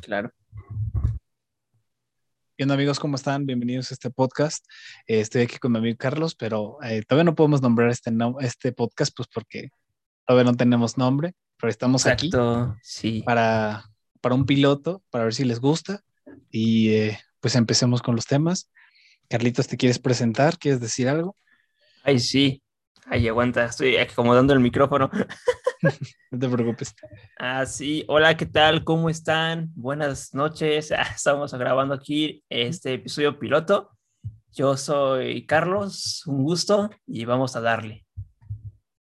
[0.00, 0.32] Claro.
[2.56, 3.46] Bien, amigos, ¿cómo están?
[3.46, 4.64] Bienvenidos a este podcast.
[5.06, 8.72] Eh, estoy aquí con mi amigo Carlos, pero eh, todavía no podemos nombrar este, este
[8.72, 9.70] podcast, pues porque
[10.26, 13.22] todavía no tenemos nombre, pero estamos Exacto, aquí sí.
[13.22, 13.84] para,
[14.20, 16.02] para un piloto, para ver si les gusta.
[16.50, 18.70] Y eh, pues empecemos con los temas.
[19.28, 20.58] Carlitos, ¿te quieres presentar?
[20.58, 21.36] ¿Quieres decir algo?
[22.04, 22.61] Ay, sí.
[23.06, 25.10] Ay, aguanta, estoy acomodando el micrófono.
[26.30, 26.94] no te preocupes.
[27.38, 28.04] Ah, sí.
[28.06, 28.84] Hola, ¿qué tal?
[28.84, 29.72] ¿Cómo están?
[29.74, 30.92] Buenas noches.
[30.92, 33.90] Ah, estamos grabando aquí este episodio piloto.
[34.52, 38.06] Yo soy Carlos, un gusto y vamos a darle.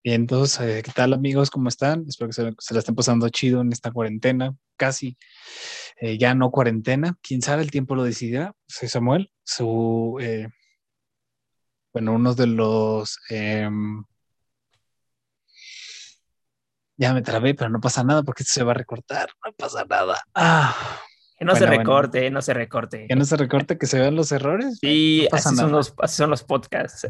[0.04, 1.52] Bien, entonces, eh, ¿qué tal amigos?
[1.52, 2.06] ¿Cómo están?
[2.08, 5.16] Espero que se, se la estén pasando chido en esta cuarentena, casi
[5.98, 7.20] eh, ya no cuarentena.
[7.22, 8.56] Quién sabe, el tiempo lo decidirá.
[8.68, 10.48] Soy Samuel, su eh,
[11.94, 13.20] bueno, uno de los...
[13.30, 14.04] Em,
[16.98, 19.86] ya me trabé, pero no pasa nada porque esto se va a recortar, no pasa
[19.90, 20.22] nada.
[20.36, 21.00] Ah,
[21.42, 23.08] que no se recorte, no se recorte.
[23.08, 24.78] Que no se recorte, que se vean los errores.
[24.80, 27.08] Sí, así, Son los, son los podcasts.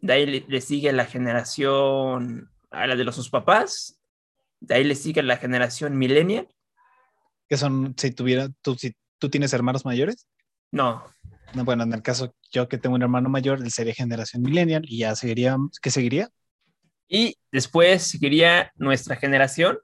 [0.00, 4.00] de ahí le, sigue la generación a la de los sus papás,
[4.60, 6.48] de ahí le sigue la generación millennial.
[7.48, 10.26] Que son, si tuviera, tú, si tú tienes hermanos mayores?
[10.70, 11.04] No.
[11.54, 11.64] no.
[11.64, 14.98] Bueno, en el caso yo que tengo un hermano mayor, él sería generación millennial y
[14.98, 16.30] ya seguiría, ¿qué seguiría?
[17.08, 19.78] Y después seguiría nuestra generación,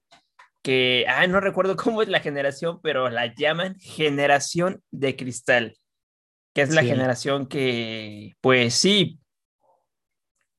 [0.63, 5.77] que, ah, no recuerdo cómo es la generación, pero la llaman generación de cristal,
[6.55, 9.21] que es la generación que, pues sí,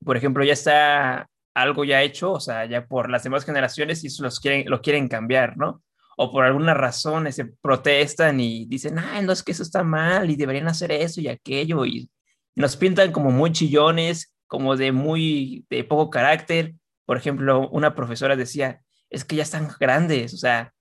[0.08, 4.22] por ejemplo, ya está algo ya hecho, o sea, ya por las demás generaciones y
[4.22, 5.84] los quieren, lo quieren cambiar, ¿no?
[6.16, 10.30] O por alguna razón se protestan y dicen, ay, no es que eso está mal
[10.30, 12.10] y deberían hacer eso y aquello y
[12.56, 16.76] nos pintan como muy chillones, como de muy, de poco carácter.
[17.06, 20.74] Por ejemplo, una profesora decía, es que ya están grandes, o sea,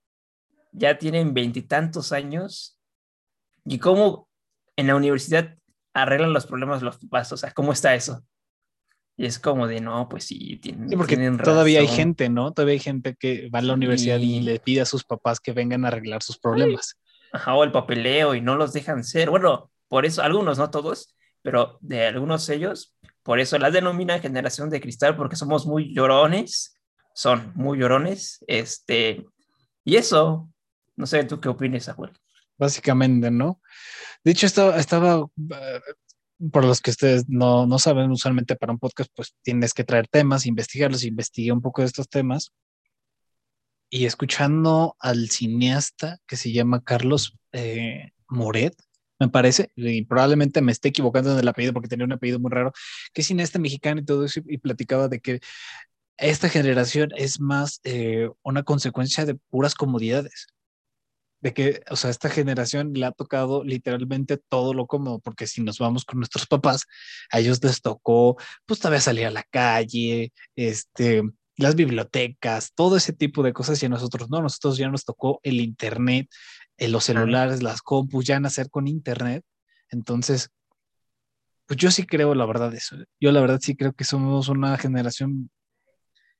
[0.71, 2.79] ya tienen veintitantos años
[3.65, 4.29] y cómo
[4.77, 5.57] en la universidad
[5.95, 8.23] arreglan los problemas los papás, o sea, ¿cómo está eso?
[9.17, 12.53] Y es como de, no, pues sí, tienen, sí, porque todavía hay gente, ¿no?
[12.53, 15.53] Todavía hay gente que va a la universidad y le pide a sus papás que
[15.53, 16.99] vengan a arreglar sus problemas.
[17.33, 19.31] Ajá, o el papeleo y no los dejan ser.
[19.31, 24.69] Bueno, por eso, algunos, no todos, pero de algunos ellos, por eso las denomina generación
[24.69, 26.77] de cristal, porque somos muy llorones,
[27.15, 29.27] son muy llorones, este,
[29.85, 30.51] y eso,
[30.97, 32.13] no sé, ¿tú qué opinas, Abuel?
[32.59, 33.61] Básicamente, ¿no?
[34.23, 35.81] De hecho, estaba, estaba eh,
[36.53, 40.09] por los que ustedes no, no, saben, usualmente para un podcast, pues tienes que traer
[40.09, 42.53] temas, investigarlos, investigué un poco de estos temas.
[43.89, 48.75] Y escuchando al cineasta que se llama Carlos eh, Moret,
[49.19, 52.51] me parece, y probablemente me esté equivocando en el apellido porque tenía un apellido muy
[52.51, 52.73] raro,
[53.15, 55.41] que es cineasta mexicano y todo eso, y platicaba de que
[56.19, 60.49] esta generación es más eh, una consecuencia de puras comodidades
[61.47, 65.63] de que, o sea, esta generación le ha tocado literalmente todo lo cómodo, porque si
[65.63, 66.87] nos vamos con nuestros papás,
[67.31, 71.23] a ellos les tocó, pues todavía salir a la calle, este,
[71.57, 75.39] las bibliotecas, todo ese tipo de cosas, y a nosotros no, nosotros ya nos tocó
[75.45, 76.29] el internet,
[76.79, 79.45] eh, los celulares, las compus, ya nacer con internet.
[79.91, 80.51] Entonces,
[81.67, 82.97] pues yo sí creo la verdad eso.
[83.21, 85.49] Yo la verdad sí creo que somos una generación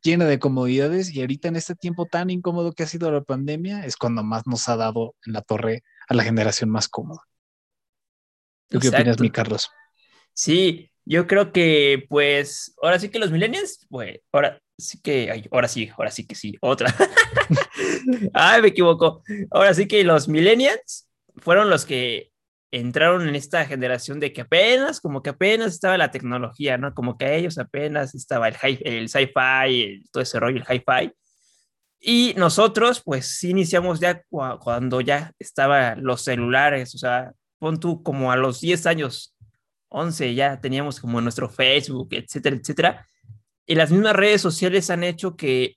[0.07, 3.85] llena de comodidades y ahorita en este tiempo tan incómodo que ha sido la pandemia
[3.85, 7.23] es cuando más nos ha dado en la torre a la generación más cómoda.
[8.69, 9.69] ¿Tú qué opinas, mi Carlos?
[10.33, 15.69] Sí, yo creo que pues ahora sí que los millennials, pues ahora sí que, ahora
[15.69, 16.95] sí, ahora sí que sí, otra.
[18.33, 19.23] Ay, me equivoco.
[19.51, 22.33] Ahora sí que los millennials fueron los que
[22.71, 26.95] entraron en esta generación de que apenas, como que apenas estaba la tecnología, ¿no?
[26.95, 31.13] Como que a ellos apenas estaba el, el sci-fi, todo ese rollo, el hi-fi.
[32.01, 38.03] Y nosotros, pues sí iniciamos ya cuando ya estaban los celulares, o sea, pon tú
[38.03, 39.35] como a los 10 años,
[39.89, 43.07] 11, ya teníamos como nuestro Facebook, etcétera, etcétera.
[43.67, 45.77] Y las mismas redes sociales han hecho que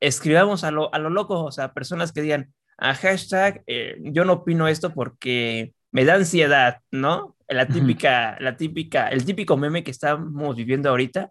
[0.00, 4.24] escribamos a lo, a lo loco, o sea, personas que digan, a hashtag, eh, yo
[4.24, 7.36] no opino esto porque me da ansiedad, ¿no?
[7.48, 11.30] La típica, la típica, el típico meme que estamos viviendo ahorita.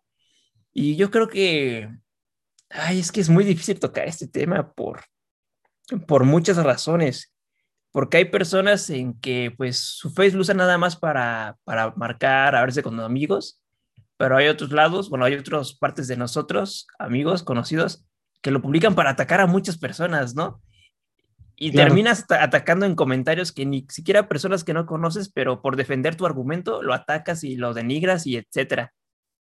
[0.71, 1.89] Y yo creo que,
[2.69, 5.01] ay, es que es muy difícil tocar este tema por,
[6.07, 7.33] por muchas razones.
[7.91, 12.61] Porque hay personas en que, pues, su Facebook usa nada más para, para marcar, a
[12.61, 13.61] verse con amigos,
[14.15, 18.05] pero hay otros lados, bueno, hay otras partes de nosotros, amigos, conocidos,
[18.41, 20.61] que lo publican para atacar a muchas personas, ¿no?
[21.63, 26.15] Y terminas atacando en comentarios que ni siquiera personas que no conoces, pero por defender
[26.15, 28.95] tu argumento lo atacas y lo denigras y etcétera.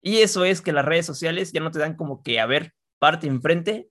[0.01, 2.73] Y eso es que las redes sociales ya no te dan como que, a ver,
[2.99, 3.87] parte enfrente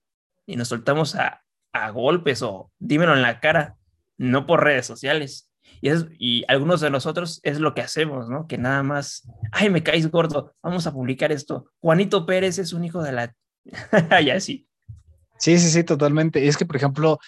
[0.46, 1.42] y nos soltamos a,
[1.72, 3.78] a golpes o dímelo en la cara,
[4.18, 5.50] no por redes sociales.
[5.80, 8.46] Y, es, y algunos de nosotros es lo que hacemos, ¿no?
[8.46, 11.70] Que nada más, ay, me caes gordo, vamos a publicar esto.
[11.80, 13.34] Juanito Pérez es un hijo de la...
[14.20, 14.68] y así.
[15.38, 16.44] Sí, sí, sí, totalmente.
[16.44, 17.18] Y es que, por ejemplo,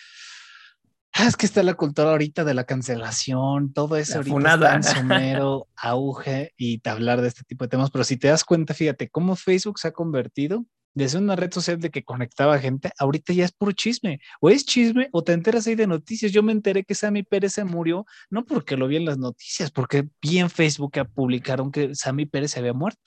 [1.17, 4.83] Ah, es que está la cultura ahorita de la cancelación, todo eso ahorita está en
[4.83, 8.75] su mero auge y hablar de este tipo de temas, pero si te das cuenta,
[8.75, 13.33] fíjate cómo Facebook se ha convertido desde una red social de que conectaba gente, ahorita
[13.33, 16.33] ya es puro chisme, o es chisme o te enteras ahí de noticias.
[16.33, 19.71] Yo me enteré que Sammy Pérez se murió, no porque lo vi en las noticias,
[19.71, 23.01] porque vi en Facebook que publicaron que Sammy Pérez se había muerto.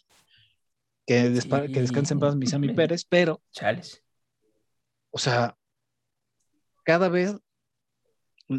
[1.05, 1.39] Que,
[1.73, 3.41] que descansen paz mi Sammy Pérez, pero...
[3.51, 4.03] Chales.
[5.09, 5.57] O sea,
[6.83, 7.37] cada vez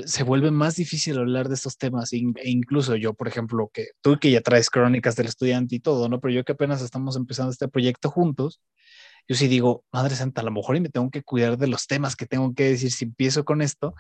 [0.05, 2.13] se vuelve más difícil hablar de estos temas.
[2.13, 6.09] E incluso yo, por ejemplo, que tú que ya traes crónicas del estudiante y todo,
[6.09, 6.21] ¿no?
[6.21, 8.61] Pero yo que apenas estamos empezando este proyecto juntos,
[9.29, 11.87] yo sí digo, Madre Santa, a lo mejor y me tengo que cuidar de los
[11.87, 13.95] temas que tengo que decir si empiezo con esto,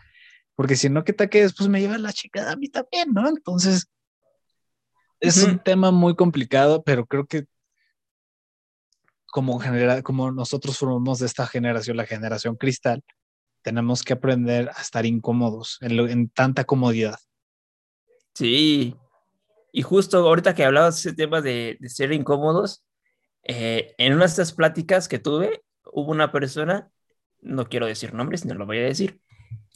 [0.55, 3.29] porque si no, ¿qué tal que después me lleva la chica a mí también, ¿no?
[3.29, 3.87] Entonces,
[5.21, 7.47] es un tema muy complicado, pero creo que
[9.31, 13.05] como, genera, como nosotros formamos de esta generación, la generación cristal,
[13.63, 17.19] tenemos que aprender a estar incómodos en, tanta comodidad.
[18.35, 18.95] Sí,
[19.73, 22.85] y justo ahorita que hablabas de ese tema de, ser incómodos,
[23.43, 25.63] eh, en una de estas pláticas que tuve,
[25.93, 26.91] hubo una persona,
[27.41, 29.21] no quiero decir nombres, no lo voy a decir,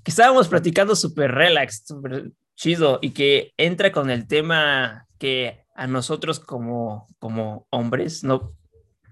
[0.04, 5.86] que estábamos platicando súper relax, súper chido, y que entra con el tema que a
[5.86, 8.52] nosotros como, como hombres no,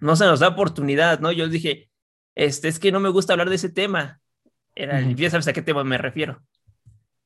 [0.00, 1.32] no se nos da oportunidad, ¿no?
[1.32, 1.90] Yo dije,
[2.34, 4.19] este, es que no me gusta hablar de ese tema,
[4.75, 6.43] era, Ya sabes a qué tema me refiero.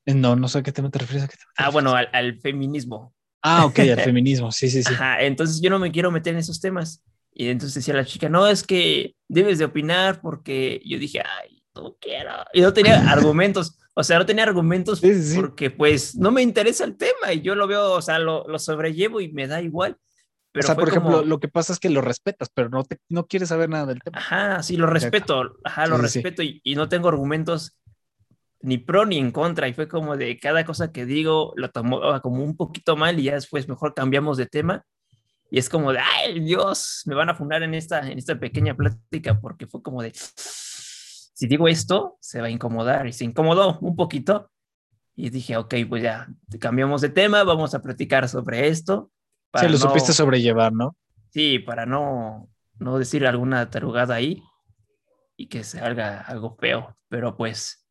[0.06, 1.28] No, no sé a qué tema te refieres.
[1.56, 3.14] ah, bueno, al, feminismo.
[3.42, 4.92] Ah, ok, al feminismo, sí, sí, sí.
[4.92, 7.02] Ajá, entonces yo no me quiero meter en esos temas.
[7.32, 11.62] Y entonces decía la chica, no, es que debes de opinar porque yo dije, ay,
[11.74, 12.30] no quiero.
[12.52, 15.02] Y no tenía argumentos, o sea, no tenía argumentos
[15.34, 18.58] porque pues no me interesa el tema y yo lo veo, o sea, lo, lo
[18.58, 19.98] sobrellevo y me da igual
[20.60, 23.26] o sea, por ejemplo, lo que pasa es que lo respetas, pero no, te, no
[23.26, 24.18] quieres saber nada del tema.
[24.18, 27.80] Ajá, sí, lo respeto, ajá, lo respeto Y, no tengo argumentos
[28.60, 29.66] ni pro ni en contra.
[29.68, 33.24] Y fue como de cada cosa que digo lo tomo como un poquito mal y
[33.24, 34.84] ya después mejor cambiamos de tema.
[35.50, 38.76] Y es como de, ay, Dios, me van a fundar en esta, en esta pequeña
[38.76, 43.06] plática porque fue como de, si digo esto, se va a incomodar.
[43.06, 44.50] Y se incomodó un poquito.
[45.16, 46.28] Y dije, ok, pues ya
[46.60, 49.10] cambiamos de tema, vamos a platicar sobre esto
[49.54, 50.96] Sí, lo supiste sobrellevar, ¿no?
[51.30, 54.42] Sí, para no, no decir alguna tarugada ahí
[55.36, 56.96] y que se haga algo feo.
[57.08, 57.86] Pero pues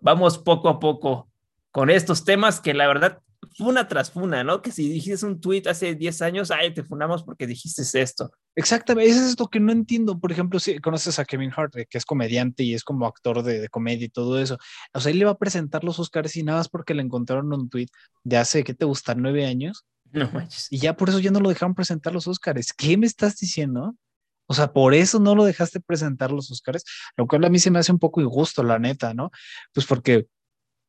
[0.00, 1.30] vamos poco a poco
[1.70, 3.20] con estos temas que la verdad
[3.56, 4.62] funa tras funa, ¿no?
[4.62, 8.30] Que si dijiste un tweet hace 10 años, ay, te funamos porque dijiste esto.
[8.54, 10.18] Exactamente, eso es lo que no entiendo.
[10.18, 13.60] Por ejemplo, si conoces a Kevin Hart, que es comediante y es como actor de,
[13.60, 14.58] de, comedia y todo eso.
[14.92, 17.52] O sea, él le va a presentar los Oscars y nada más porque le encontraron
[17.52, 17.88] un tweet
[18.24, 19.14] de hace, ¿qué te gusta?
[19.14, 19.84] Nueve años.
[20.12, 20.68] No manches.
[20.70, 22.72] Y ya por eso ya no lo dejaron presentar los Oscars.
[22.72, 23.96] ¿Qué me estás diciendo?
[24.46, 26.84] O sea, por eso no lo dejaste presentar los Oscars,
[27.16, 29.30] lo cual a mí se me hace un poco injusto, la neta, ¿no?
[29.72, 30.26] Pues porque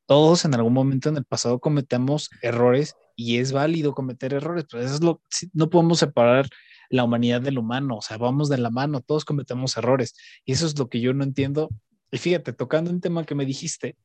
[0.06, 4.84] todos en algún momento en el pasado cometemos errores y es válido cometer errores, pero
[4.84, 5.22] eso es lo
[5.54, 6.50] no podemos separar
[6.90, 10.16] la humanidad del humano, o sea, vamos de la mano, todos cometemos errores
[10.46, 11.70] y eso es lo que yo no entiendo.
[12.12, 13.96] Y fíjate, tocando un tema que me dijiste,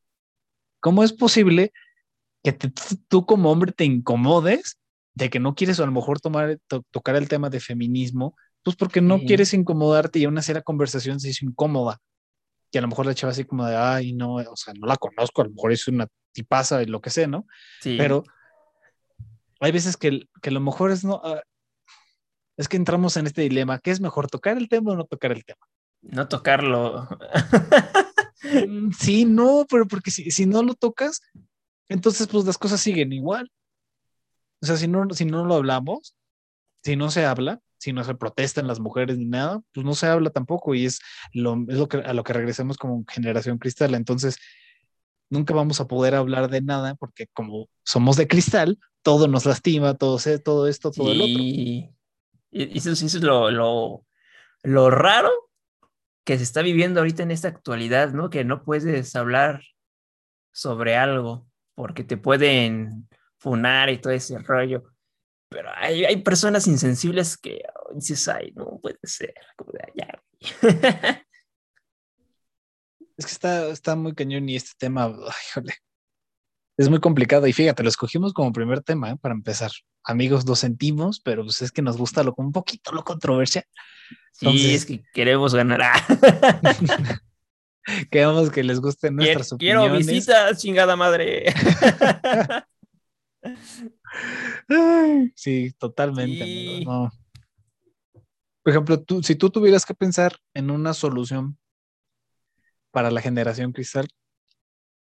[0.79, 1.73] ¿cómo es posible
[2.43, 2.53] que
[3.07, 4.79] tú como hombre te incomodes
[5.19, 6.57] de que no quieres a lo mejor tomar,
[6.91, 11.29] tocar el tema de feminismo, pues porque no quieres incomodarte y una serie conversación se
[11.29, 11.97] hizo incómoda.
[12.71, 14.95] Y a lo mejor la chava así como de, ay, no, o sea, no la
[14.95, 17.45] conozco, a lo mejor es una tipaza y lo que sé, ¿no?
[17.81, 17.95] Sí.
[17.97, 18.23] Pero
[19.59, 21.41] hay veces que, que lo mejor es no, ah,
[22.57, 25.31] es que entramos en este dilema, ¿qué es mejor, tocar el tema o no tocar
[25.31, 25.65] el tema?
[26.01, 27.07] No tocarlo.
[28.41, 31.19] Mm, sí, no, pero porque si, si no lo tocas,
[31.89, 33.51] entonces pues las cosas siguen igual.
[34.61, 36.15] O sea, si no, si no lo hablamos,
[36.83, 40.07] si no se habla, si no se protestan las mujeres ni nada, pues no se
[40.07, 40.99] habla tampoco y es
[41.33, 43.95] lo, es lo que, a lo que regresamos como generación cristal.
[43.95, 44.37] Entonces,
[45.29, 49.93] nunca vamos a poder hablar de nada porque como somos de cristal, todo nos lastima,
[49.95, 51.41] todo, todo esto, todo el otro.
[51.41, 51.89] Y
[52.51, 54.05] eso, eso es lo, lo,
[54.63, 55.29] lo raro
[56.25, 58.29] que se está viviendo ahorita en esta actualidad, ¿no?
[58.29, 59.63] Que no puedes hablar
[60.51, 63.07] sobre algo porque te pueden
[63.39, 64.83] funar y todo ese rollo.
[65.49, 67.61] Pero hay, hay personas insensibles que
[67.95, 69.33] dices, ay, no puede ser.
[69.55, 70.21] Como de allá.
[73.17, 75.63] es que está, está muy cañón y este tema, ay,
[76.77, 77.47] es muy complicado.
[77.47, 79.17] Y fíjate, lo escogimos como primer tema ¿eh?
[79.19, 79.71] para empezar.
[80.03, 83.65] Amigos, lo sentimos, pero pues es que nos gusta lo, un poquito lo controversial.
[84.31, 85.81] Sí, es que queremos ganar.
[88.11, 90.05] Queremos que les gusten nuestras quiero, opiniones.
[90.05, 91.53] Quiero visitas, chingada madre.
[95.35, 96.85] sí, totalmente.
[96.85, 101.57] Por ejemplo, tú, si tú tuvieras que pensar en una solución
[102.91, 104.07] para la generación cristal,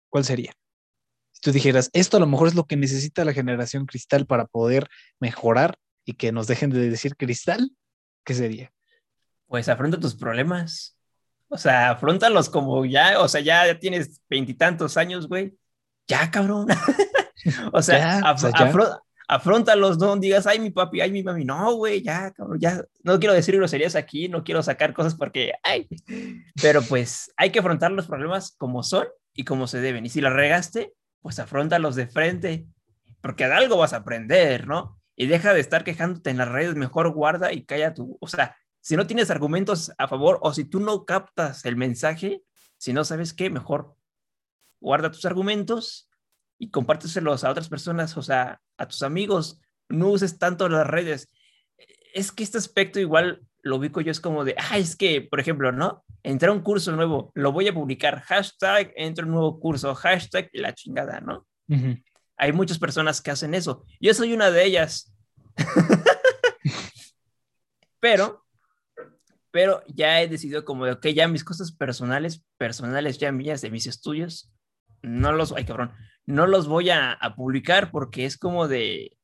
[0.10, 0.54] ¿cuál sería?
[1.32, 4.46] Si tú dijeras, esto a lo mejor es lo que necesita la generación cristal para
[4.46, 4.88] poder
[5.20, 7.72] mejorar y que nos dejen de decir cristal,
[8.26, 8.72] ¿qué sería?
[9.48, 10.98] Pues afronta tus problemas.
[11.50, 15.56] O sea, afrontalos como ya, o sea, ya, ya tienes veintitantos años, güey.
[16.08, 16.68] Ya, cabrón.
[17.74, 18.22] o sea,
[19.28, 21.46] afrontalos, no digas, ay, mi papi, ay, mi mami.
[21.46, 22.84] No, güey, ya, cabrón, ya.
[23.04, 25.88] No quiero decir groserías aquí, no quiero sacar cosas porque, ay.
[26.62, 30.06] Pero pues hay que afrontar los problemas como son y como se deben.
[30.06, 32.68] Y si la regaste, pues afrontalos de frente,
[33.22, 35.00] porque de algo vas a aprender, ¿no?
[35.16, 38.56] Y deja de estar quejándote en las redes, mejor guarda y calla tu, o sea,
[38.82, 42.44] si no tienes argumentos a favor o si tú no captas el mensaje,
[42.78, 43.96] si no sabes qué, mejor
[44.82, 46.10] guarda tus argumentos
[46.64, 49.60] y compárteselos a otras personas, o sea, a tus amigos.
[49.90, 51.28] No uses tanto las redes.
[52.14, 55.42] Es que este aspecto igual lo ubico yo, es como de, ah, es que, por
[55.42, 56.06] ejemplo, ¿no?
[56.24, 60.74] Entra un curso nuevo, lo voy a publicar, hashtag entra un nuevo curso, hashtag la
[60.74, 61.46] chingada, ¿no?
[62.38, 63.84] Hay muchas personas que hacen eso.
[64.00, 65.14] Yo soy una de ellas.
[68.00, 68.42] Pero
[69.52, 73.70] pero ya he decidido como de, ok, ya mis cosas personales, personales ya mías de
[73.70, 74.52] mis estudios,
[75.04, 75.94] no los, ay cabrón,
[76.26, 79.18] no los voy a, publicar porque es como de,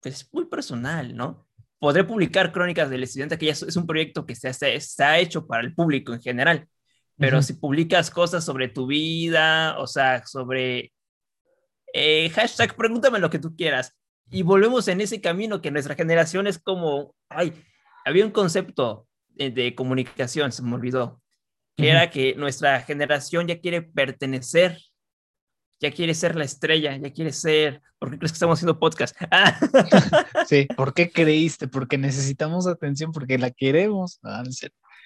[0.00, 1.46] pues muy personal, ¿no?
[1.78, 5.62] Podré publicar Crónicas del Estudiante, que ya es, un proyecto que está, está, hecho para
[5.62, 6.68] el público en general,
[7.16, 10.92] pero si publicas cosas sobre tu vida, o sea, sobre
[11.92, 13.96] eh, hashtag, pregúntame lo que tú quieras.
[14.30, 17.52] Y volvemos en ese camino que nuestra generación es como, ay,
[18.04, 21.20] había un concepto eh, de comunicación, se me olvidó,
[21.76, 24.78] que era que nuestra generación ya quiere pertenecer,
[25.84, 29.14] ya quiere ser la estrella, ya quiere ser, ¿por qué crees que estamos haciendo podcast?
[30.48, 31.68] sí, ¿por qué creíste?
[31.68, 34.18] Porque necesitamos atención, porque la queremos.
[34.22, 34.42] Ah,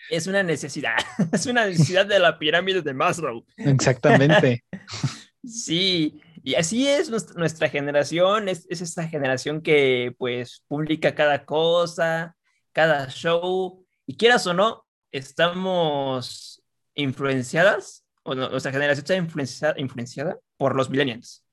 [0.09, 0.95] es una necesidad,
[1.33, 3.45] es una necesidad de la pirámide de Maslow.
[3.57, 4.63] Exactamente.
[5.45, 12.37] sí, y así es nuestra, generación, es, es esta generación que pues publica cada cosa,
[12.73, 16.63] cada show, y quieras o no, estamos
[16.95, 21.45] influenciadas, o nuestra generación está influenciada, influenciada por los millennials.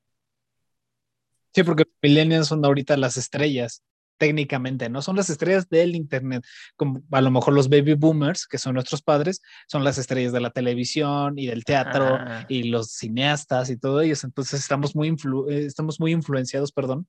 [1.54, 3.82] Sí, porque los millennials son ahorita las estrellas,
[4.18, 5.00] técnicamente, ¿no?
[5.00, 6.44] Son las estrellas del Internet.
[6.76, 10.40] Como a lo mejor los baby boomers, que son nuestros padres, son las estrellas de
[10.40, 14.24] la televisión y del teatro y los cineastas y todo ellos.
[14.24, 15.08] Entonces estamos muy,
[15.48, 17.06] eh, estamos muy influenciados, perdón,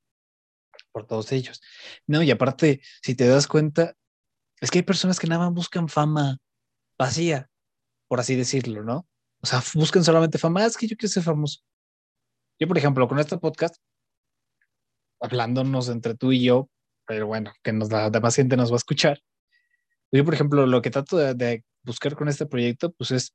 [0.92, 1.62] por todos ellos.
[2.06, 3.96] No, y aparte, si te das cuenta,
[4.62, 6.38] es que hay personas que nada más buscan fama
[6.98, 7.50] vacía,
[8.08, 9.08] por así decirlo, ¿no?
[9.42, 10.64] O sea, buscan solamente fama.
[10.64, 11.62] Ah, es que yo quiero ser famoso.
[12.60, 13.76] Yo, por ejemplo, con este podcast,
[15.20, 16.70] hablándonos entre tú y yo,
[17.06, 19.20] pero bueno, que nos, la demás gente nos va a escuchar.
[20.12, 23.34] Yo, por ejemplo, lo que trato de, buscar con este proyecto, pues es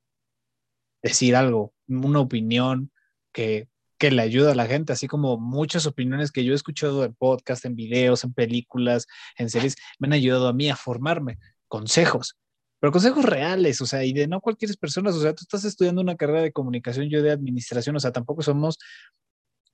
[1.03, 2.93] decir algo, una opinión
[3.33, 3.69] que
[4.03, 7.15] que le ayuda a la gente, así como muchas opiniones que yo he escuchado en
[7.15, 9.07] podcast, en videos, en películas,
[9.39, 11.39] en series, me han ayudado a mí a formarme,
[11.69, 12.37] consejos,
[12.83, 16.01] pero consejos reales, o sea, y de no cualquier persona, o sea, tú estás estudiando
[16.01, 18.77] una carrera de comunicación, yo de administración, o sea, tampoco somos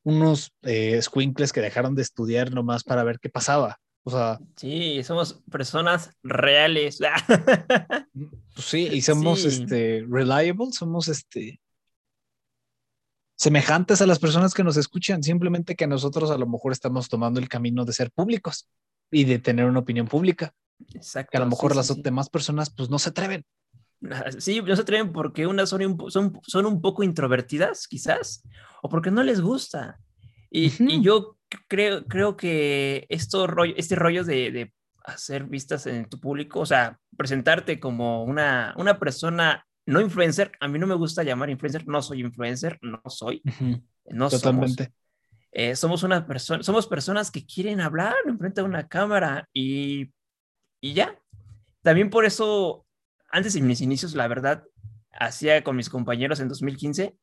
[0.03, 3.79] unos eh, squinkles que dejaron de estudiar nomás para ver qué pasaba.
[4.03, 6.99] O sea, sí, somos personas reales.
[8.55, 11.61] Pues sí, y somos este reliable, somos este
[13.37, 17.41] semejantes a las personas que nos escuchan, simplemente que nosotros a lo mejor estamos tomando
[17.41, 18.69] el camino de ser públicos
[19.11, 20.53] y de tener una opinión pública.
[20.95, 21.31] Exacto.
[21.31, 23.45] Que a lo mejor sí, las sí, demás personas pues no se atreven.
[24.11, 28.45] Ah, Sí, no se atreven porque unas son un, son, son un poco introvertidas, quizás,
[28.83, 29.99] o porque no les gusta.
[30.51, 30.71] Y,
[31.03, 31.37] yo
[31.69, 34.73] creo, creo que esto este rollo de, de
[35.05, 40.69] hacer vistas en tu público, o sea, presentarte como una, una persona no influencer, a
[40.69, 43.43] mí no me gusta llamar influencer, no soy influencer, no soy,
[44.07, 44.43] no somos.
[44.43, 44.93] Totalmente.
[45.51, 50.13] Eh, somos una persona, somos personas que quieren hablar enfrente de una cámara y,
[50.81, 51.19] y ya.
[51.83, 52.87] También por eso,
[53.31, 54.65] antes de mis inicios, la verdad,
[55.13, 57.17] hacía con mis compañeros en 2015,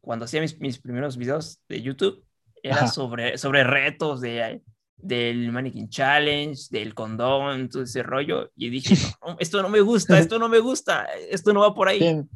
[0.00, 2.24] cuando hacía mis, mis primeros videos de YouTube,
[2.62, 2.86] era Ajá.
[2.88, 4.62] sobre, sobre retos de,
[4.96, 8.50] del Mannequin Challenge, del condón, todo ese rollo.
[8.56, 8.94] Y dije,
[9.26, 12.30] no, esto no me gusta, esto no me gusta, esto no va por ahí Bien.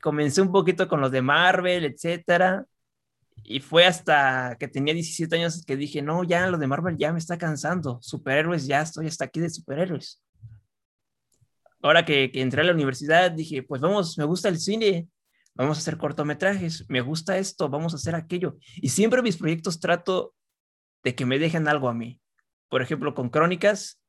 [0.00, 2.64] comencé un poquito con los de Marvel, etcétera.
[3.42, 7.12] Y fue hasta que tenía 17 años que dije, no, ya lo de Marvel ya
[7.12, 7.98] me está cansando.
[8.02, 10.22] Superhéroes, ya estoy hasta aquí de superhéroes.
[11.82, 15.08] Ahora que, que entré a la universidad, dije, pues vamos, me gusta el cine,
[15.54, 18.56] vamos a hacer cortometrajes, me gusta esto, vamos a hacer aquello.
[18.76, 20.34] Y siempre mis proyectos trato
[21.02, 22.20] de que me dejen algo a mí.
[22.68, 24.00] Por ejemplo, con Crónicas,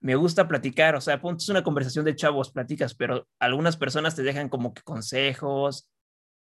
[0.00, 4.22] me gusta platicar, o sea, es una conversación de chavos, platicas, pero algunas personas te
[4.22, 5.88] dejan como que consejos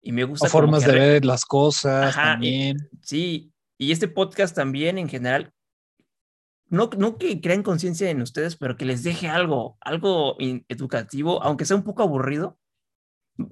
[0.02, 2.90] y me gusta O formas de ver las cosas Ajá, y- también.
[3.02, 5.52] Sí, y este podcast también en general,
[6.68, 10.36] no, no que crean conciencia en ustedes, pero que les deje algo, algo
[10.68, 12.58] educativo, aunque sea un poco aburrido.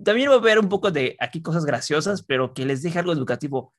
[0.04, 3.12] También va a haber un poco de aquí cosas graciosas, pero que les deje algo
[3.12, 3.74] educativo.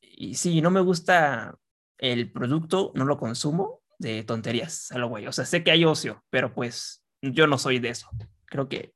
[0.00, 1.58] Y sí, no me gusta
[1.98, 5.26] el producto, no lo consumo de tonterías, a lo güey.
[5.26, 8.08] O sea, sé que hay ocio, pero pues yo no soy de eso.
[8.46, 8.94] Creo que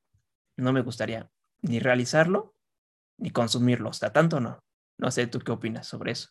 [0.57, 1.31] no me gustaría
[1.63, 2.55] ni realizarlo
[3.21, 3.91] ni consumirlo.
[3.91, 4.59] O sea, tanto no.
[4.99, 6.29] No sé, ¿tú qué opinas sobre eso?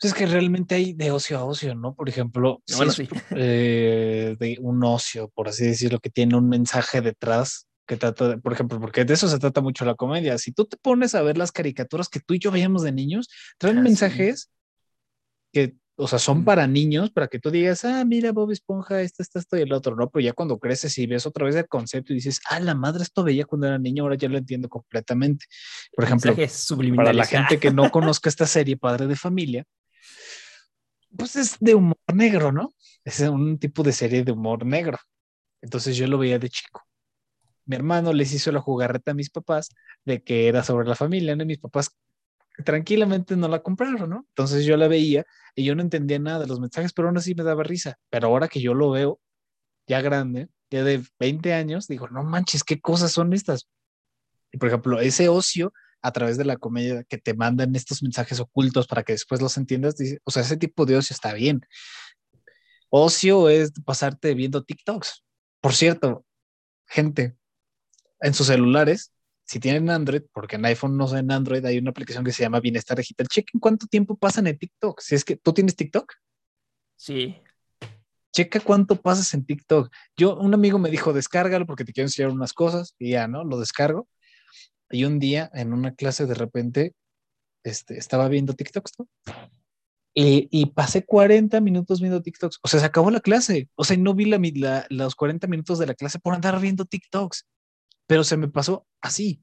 [0.00, 1.94] Pues Es que realmente hay de ocio a ocio, ¿no?
[1.94, 3.08] Por ejemplo, si Bueno, es, sí.
[3.36, 8.38] eh, de un ocio, por así decirlo, que tiene un mensaje detrás, que trata, de-
[8.38, 10.38] por ejemplo, porque de eso se trata mucho la comedia.
[10.38, 13.28] Si tú te pones a ver las caricaturas que tú y yo veíamos de niños,
[13.58, 13.84] traen Ah, sí.
[13.84, 14.50] mensajes
[15.52, 19.22] que, o sea, son para niños, para que tú digas, ah, mira, Bob Esponja, esto,
[19.22, 20.08] esto, esto y el otro, ¿no?
[20.08, 23.02] Pero ya cuando creces y ves otra vez el concepto y dices, ah, la madre,
[23.02, 25.44] esto veía cuando era niño, ahora ya lo entiendo completamente.
[25.94, 26.34] Por ejemplo,
[26.96, 29.64] para la gente que no conozca esta serie, Padre de Familia,
[31.16, 32.72] pues es de humor negro, ¿no?
[33.04, 34.98] Es un tipo de serie de humor negro.
[35.60, 36.82] Entonces yo lo veía de chico.
[37.66, 39.68] Mi hermano les hizo la jugarreta a mis papás
[40.04, 41.42] de que era sobre la familia, ¿no?
[41.42, 41.94] Y mis papás
[42.64, 44.26] tranquilamente no la compraron, ¿no?
[44.28, 47.34] Entonces yo la veía y yo no entendía nada de los mensajes, pero aún así
[47.34, 47.98] me daba risa.
[48.10, 49.20] Pero ahora que yo lo veo,
[49.86, 53.68] ya grande, ya de 20 años, digo, no manches, ¿qué cosas son estas?
[54.52, 58.40] Y por ejemplo, ese ocio a través de la comedia que te mandan estos mensajes
[58.40, 61.60] ocultos para que después los entiendas, o sea, ese tipo de ocio está bien.
[62.88, 65.24] Ocio es pasarte viendo TikToks.
[65.60, 66.24] Por cierto,
[66.86, 67.36] gente,
[68.20, 69.12] en sus celulares,
[69.50, 72.44] si tienen Android, porque en iPhone no sé, en Android hay una aplicación que se
[72.44, 75.00] llama Bienestar Digital, chequen cuánto tiempo pasan en TikTok.
[75.00, 76.12] Si es que tú tienes TikTok,
[76.94, 77.36] Sí.
[78.32, 79.92] checa cuánto pasas en TikTok.
[80.16, 83.42] Yo, un amigo me dijo, descárgalo porque te quiero enseñar unas cosas y ya, ¿no?
[83.42, 84.06] Lo descargo.
[84.88, 86.94] Y un día en una clase de repente
[87.64, 89.08] este, estaba viendo TikToks, ¿no?
[90.14, 92.60] Y, y pasé 40 minutos viendo TikToks.
[92.62, 93.68] O sea, se acabó la clase.
[93.74, 96.84] O sea, no vi la, la, los 40 minutos de la clase por andar viendo
[96.84, 97.48] TikToks.
[98.10, 99.40] Pero se me pasó así.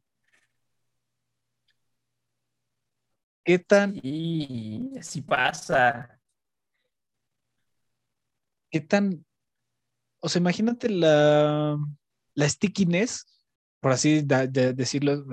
[3.46, 6.20] ¿Qué tan, Y así pasa.
[8.70, 9.26] qué tan,
[10.20, 11.78] o sea, imagínate la,
[12.34, 13.26] la stickiness,
[13.80, 15.24] por así de, de decirlo,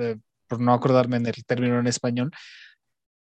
[0.47, 2.31] por no acordarme en el término en español,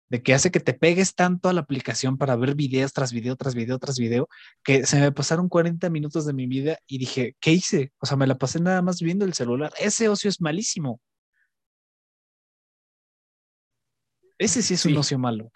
[0.09, 3.37] de que hace que te pegues tanto a la aplicación para ver videos tras video,
[3.37, 4.29] tras video, tras video,
[4.62, 7.92] que se me pasaron 40 minutos de mi vida y dije, ¿qué hice?
[7.99, 9.73] O sea, me la pasé nada más viendo el celular.
[9.79, 11.01] Ese ocio es malísimo.
[14.38, 15.51] Ese sí es un ocio malo.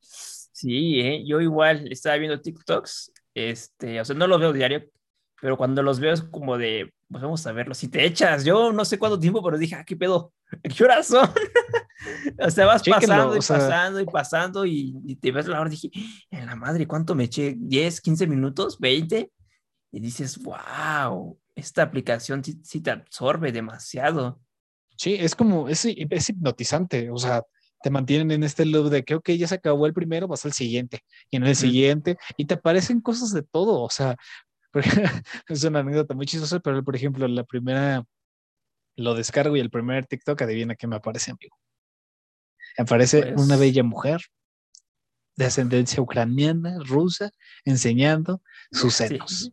[0.00, 1.24] Sí, ¿eh?
[1.24, 4.90] yo igual estaba viendo TikToks, este, o sea, no los veo diario,
[5.40, 7.78] pero cuando los veo es como de, pues vamos a verlos.
[7.78, 10.32] Si te echas, yo no sé cuánto tiempo, pero dije, ah, ¿qué pedo?
[10.76, 11.28] ¿Qué horas son?
[12.38, 15.46] o sea, vas Chéquenlo, pasando y o sea- pasando y pasando y, y te ves
[15.46, 15.70] la hora.
[15.70, 15.90] Dije,
[16.30, 17.56] en la madre, ¿cuánto me eché?
[17.56, 18.78] ¿10, 15 minutos?
[18.80, 19.30] ¿20?
[19.92, 24.40] Y dices, wow, esta aplicación sí, sí te absorbe demasiado.
[24.96, 27.42] Sí, es como, es, es hipnotizante, o sea,
[27.82, 30.52] te mantienen en este loop de que, ok, ya se acabó el primero, vas al
[30.52, 34.16] siguiente, y en el siguiente, y te aparecen cosas de todo, o sea,
[35.48, 38.04] es una anécdota muy chistosa, pero por ejemplo, la primera,
[38.98, 41.56] lo descargo y el primer TikTok, adivina qué me aparece, amigo.
[42.76, 44.20] Me aparece Pues- una bella mujer
[45.36, 47.30] de ascendencia ucraniana, rusa,
[47.64, 49.08] enseñando sus Sí.
[49.08, 49.52] senos.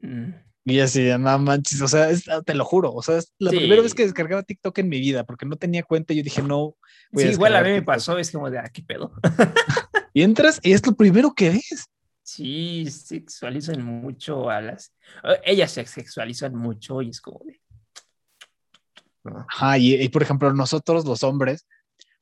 [0.00, 0.30] Mm,
[0.66, 3.58] Y así, no manches, o sea, es- te lo juro, o sea, es la Sí.
[3.58, 6.74] primera vez que descargaba TikTok en mi vida, porque no tenía cuenta, yo dije, no.
[7.12, 7.86] voy Sí, igual a mí me TikTok.
[7.94, 9.12] pasó, es como de, ah, qué pedo.
[10.14, 11.86] Y entras y es lo primero que ves.
[12.22, 14.94] Sí, sexualizan mucho a las...
[15.24, 17.60] eh, Ellas se sexualizan mucho y es como de...
[19.24, 19.46] No.
[19.48, 21.66] Ajá, y, y, por ejemplo, nosotros los hombres,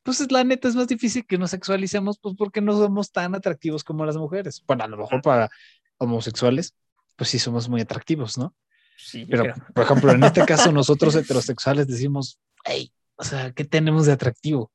[0.03, 3.35] pues es la neta es más difícil que nos sexualicemos, pues porque no somos tan
[3.35, 4.63] atractivos como las mujeres.
[4.67, 5.51] Bueno, a lo mejor para
[5.99, 6.75] homosexuales,
[7.17, 8.55] pues sí somos muy atractivos, ¿no?
[8.97, 9.55] Sí, Pero, creo.
[9.75, 14.71] por ejemplo, en este caso, nosotros heterosexuales decimos, hey, o sea, ¿qué tenemos de atractivo?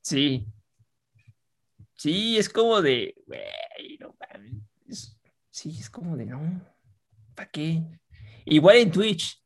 [0.00, 0.46] Sí.
[1.94, 3.14] Sí, es como de...
[3.26, 4.14] güey, no
[4.88, 5.16] es-
[5.50, 6.60] Sí, es como de, no,
[7.36, 7.82] ¿para qué?
[8.44, 9.40] Igual en Twitch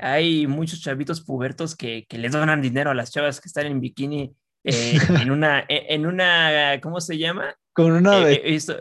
[0.00, 3.80] hay muchos chavitos pubertos que, que les donan dinero a las chavas que están en
[3.80, 4.32] bikini
[4.64, 7.54] eh, en una, en una, ¿cómo se llama?
[7.72, 8.76] Con una Eh, de eh, esto-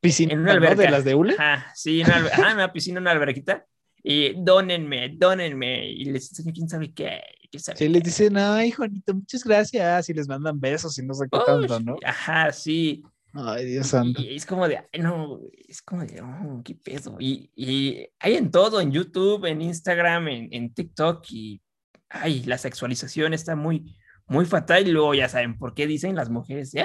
[0.00, 0.60] piscina en una ¿no?
[0.60, 0.90] de alberca.
[0.90, 1.34] las de hule.
[1.38, 3.66] Ajá, sí, una, ajá, una piscina, una alberquita.
[4.04, 5.88] Y dónenme, dónenme.
[5.88, 7.20] Y les enseño quién sabe qué.
[7.50, 10.08] quién sabe Sí, les dicen, ay, Juanito, muchas gracias.
[10.08, 11.96] Y les mandan besos y no sé qué Uy, tanto, ¿no?
[12.04, 13.02] Ajá, sí.
[13.34, 14.20] Ay, Dios santo.
[14.20, 17.16] Y es como de, ay, no, es como de, oh, qué pedo.
[17.18, 21.24] Y, y hay en todo, en YouTube, en Instagram, en, en TikTok.
[21.30, 21.62] Y,
[22.10, 24.86] ay, la sexualización está muy, muy fatal.
[24.86, 26.84] Y luego ya saben por qué dicen las mujeres, ay,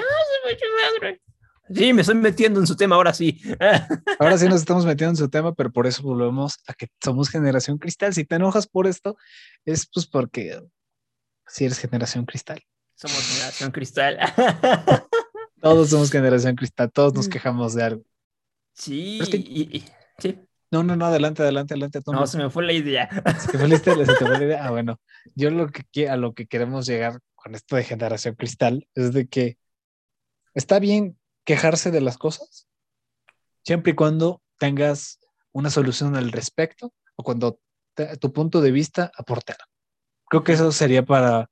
[1.00, 1.20] madre".
[1.74, 3.42] Sí, me estoy metiendo en su tema ahora sí.
[4.18, 7.28] Ahora sí nos estamos metiendo en su tema, pero por eso volvemos a que somos
[7.28, 8.14] generación cristal.
[8.14, 9.18] Si te enojas por esto,
[9.66, 10.62] es pues porque
[11.46, 12.62] si eres generación cristal.
[12.94, 14.18] Somos generación cristal.
[15.60, 17.30] Todos somos generación cristal, todos nos Mm.
[17.30, 18.02] quejamos de algo.
[18.74, 19.84] Sí, es que- y-
[20.18, 20.38] sí.
[20.70, 22.00] No, no, no, adelante, adelante, adelante.
[22.06, 23.08] No, se me fue la idea.
[23.40, 24.04] ¿Se te fue la idea?
[24.06, 24.64] ¿Se te fue la idea?
[24.68, 25.00] Ah, bueno,
[25.34, 29.26] yo lo que a lo que queremos llegar con esto de generación cristal es de
[29.28, 29.56] que
[30.54, 32.66] está bien quejarse de las cosas,
[33.64, 35.20] siempre y cuando tengas
[35.52, 37.60] una solución al respecto o cuando
[37.94, 39.72] te- tu punto de vista aporte algo.
[40.28, 41.48] Creo que eso sería para,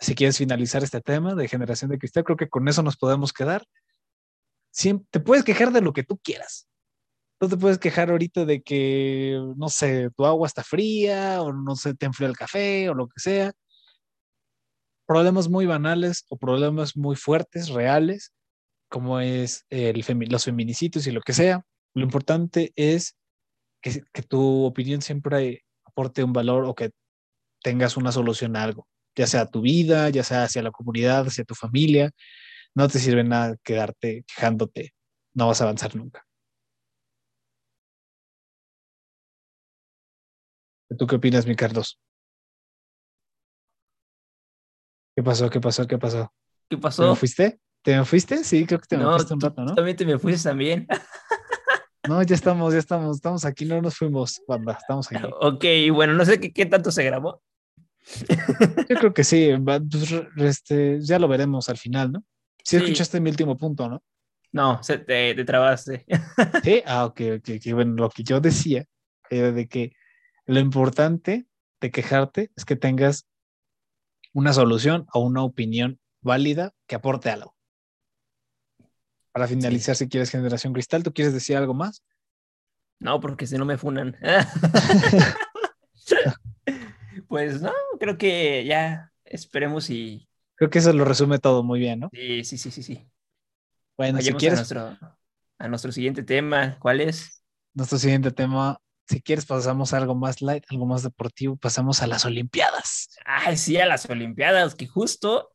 [0.00, 3.32] si quieres finalizar este tema de generación de cristal, creo que con eso nos podemos
[3.32, 3.64] quedar.
[4.72, 6.66] Siempre, te puedes quejar de lo que tú quieras.
[7.40, 11.76] No te puedes quejar ahorita de que, no sé, tu agua está fría o no
[11.76, 13.52] se te enfrió el café o lo que sea.
[15.06, 18.32] Problemas muy banales o problemas muy fuertes, reales,
[18.88, 21.64] como es el femi- los feminicidios y lo que sea.
[21.94, 23.16] Lo importante es
[23.80, 26.90] que tu opinión siempre aporte un valor o que
[27.62, 31.26] tengas una solución a algo, ya sea a tu vida, ya sea hacia la comunidad,
[31.26, 32.10] hacia tu familia.
[32.74, 34.94] No te sirve nada quedarte quejándote,
[35.34, 36.24] no vas a avanzar nunca.
[40.98, 41.98] ¿Tú qué opinas, mi Carlos?
[45.16, 45.50] ¿Qué pasó?
[45.50, 45.86] ¿Qué pasó?
[45.86, 46.32] ¿Qué pasó?
[46.68, 47.14] ¿Qué ¿Te me pasó?
[47.16, 47.60] fuiste?
[47.82, 48.44] ¿Te me fuiste?
[48.44, 49.74] Sí, creo que te me No, fuiste un rato, ¿no?
[49.74, 50.86] también te me fuiste también.
[52.08, 55.22] No, ya estamos, ya estamos, estamos aquí, no nos fuimos, banda, estamos aquí.
[55.40, 57.42] ok, bueno, no sé qué, qué tanto se grabó.
[58.88, 59.82] Yo creo que sí, pues,
[60.36, 62.24] este, ya lo veremos al final, ¿no?
[62.64, 62.84] Sí, Sí.
[62.84, 64.02] escuchaste mi último punto, ¿no?
[64.52, 66.04] No, se te, te trabaste.
[66.64, 67.72] Sí, ah, ok, ok, ok.
[67.74, 68.84] Bueno, lo que yo decía
[69.30, 69.92] era de que
[70.46, 71.46] lo importante
[71.80, 73.26] de quejarte es que tengas
[74.32, 77.54] una solución o una opinión válida que aporte algo.
[79.32, 82.02] Para finalizar, si quieres Generación Cristal, ¿tú quieres decir algo más?
[82.98, 84.16] No, porque si no me funan.
[87.30, 90.28] pues no, creo que ya esperemos y.
[90.56, 92.10] Creo que eso lo resume todo muy bien, ¿no?
[92.12, 92.82] Sí, sí, sí, sí.
[92.82, 93.08] sí.
[93.96, 94.98] Bueno, si Vayamos a quieres, nuestro,
[95.58, 96.76] a nuestro siguiente tema.
[96.80, 97.44] ¿Cuál es?
[97.72, 102.08] nuestro siguiente tema, si quieres pasamos a algo más light, algo más deportivo, pasamos a
[102.08, 103.10] las Olimpiadas.
[103.24, 105.52] Ay, sí, a las Olimpiadas, que justo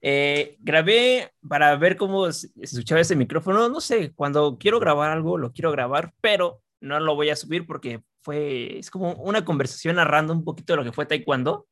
[0.00, 3.68] eh, grabé para ver cómo se se escuchaba ese micrófono.
[3.68, 7.66] No sé, cuando quiero grabar algo, lo quiero grabar, pero no lo voy a subir
[7.66, 11.66] porque fue, es como una conversación narrando un poquito de lo que fue Taekwondo,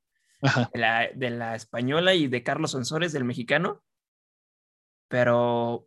[0.73, 3.83] de la, de la española y de Carlos Sonsores, del mexicano.
[5.09, 5.87] Pero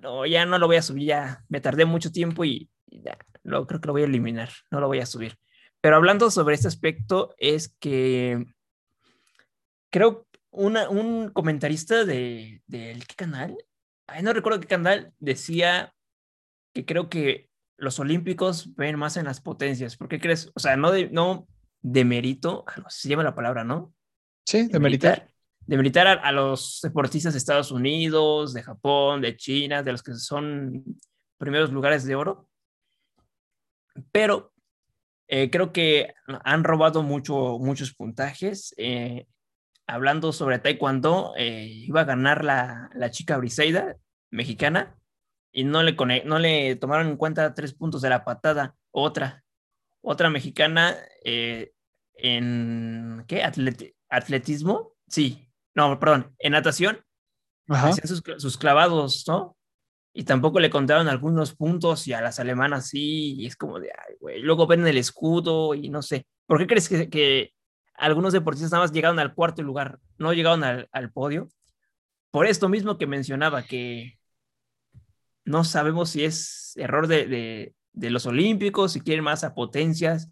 [0.00, 3.16] no, ya no lo voy a subir, ya me tardé mucho tiempo y, y ya,
[3.42, 5.38] lo, creo que lo voy a eliminar, no lo voy a subir.
[5.80, 8.44] Pero hablando sobre este aspecto, es que
[9.90, 13.56] creo una, un comentarista de, del ¿qué canal?
[14.06, 15.94] Ay, no recuerdo qué canal decía
[16.72, 19.96] que creo que los olímpicos ven más en las potencias.
[19.96, 20.50] ¿Por qué crees?
[20.54, 21.46] O sea, no de, no
[21.80, 23.92] de mérito, algo así se llama la palabra, ¿no?
[24.46, 25.30] Sí, de militar.
[25.66, 30.02] De militar a, a los deportistas de Estados Unidos, de Japón, de China, de los
[30.02, 30.84] que son
[31.38, 32.48] primeros lugares de oro.
[34.10, 34.52] Pero
[35.34, 36.12] Eh, creo que
[36.44, 38.74] han robado mucho, muchos puntajes.
[38.76, 39.26] Eh,
[39.86, 43.96] hablando sobre Taekwondo, eh, iba a ganar la, la, chica Briseida,
[44.30, 44.94] mexicana,
[45.52, 48.74] y no le, no le tomaron en cuenta tres puntos de la patada.
[48.90, 49.44] Otra,
[50.00, 50.96] otra mexicana
[52.14, 53.42] en, ¿qué?
[54.08, 57.04] atletismo, sí, no, perdón, en natación,
[57.68, 59.56] hacían sus, sus, clavados, ¿no?
[60.14, 63.90] Y tampoco le contaron algunos puntos y a las alemanas sí, y es como de,
[63.90, 66.26] ay, güey, luego ven el escudo y no sé.
[66.46, 67.54] ¿Por qué crees que, que
[67.94, 71.48] algunos deportistas nada más llegaron al cuarto lugar, no llegaron al, al podio?
[72.30, 74.18] Por esto mismo que mencionaba, que
[75.44, 80.30] no sabemos si es error de, de, de los olímpicos, si quieren más a potencias,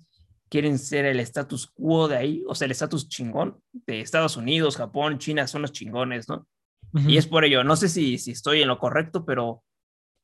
[0.48, 4.76] quieren ser el status quo de ahí, o sea, el status chingón de Estados Unidos,
[4.76, 6.46] Japón, China, son los chingones, ¿no?
[6.92, 9.62] Y es por ello, no sé si, si estoy en lo correcto, pero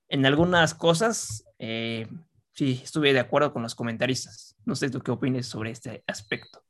[0.09, 2.09] en algunas cosas eh,
[2.53, 4.57] sí estuve de acuerdo con los comentaristas.
[4.65, 6.65] No sé tú qué opinas sobre este aspecto.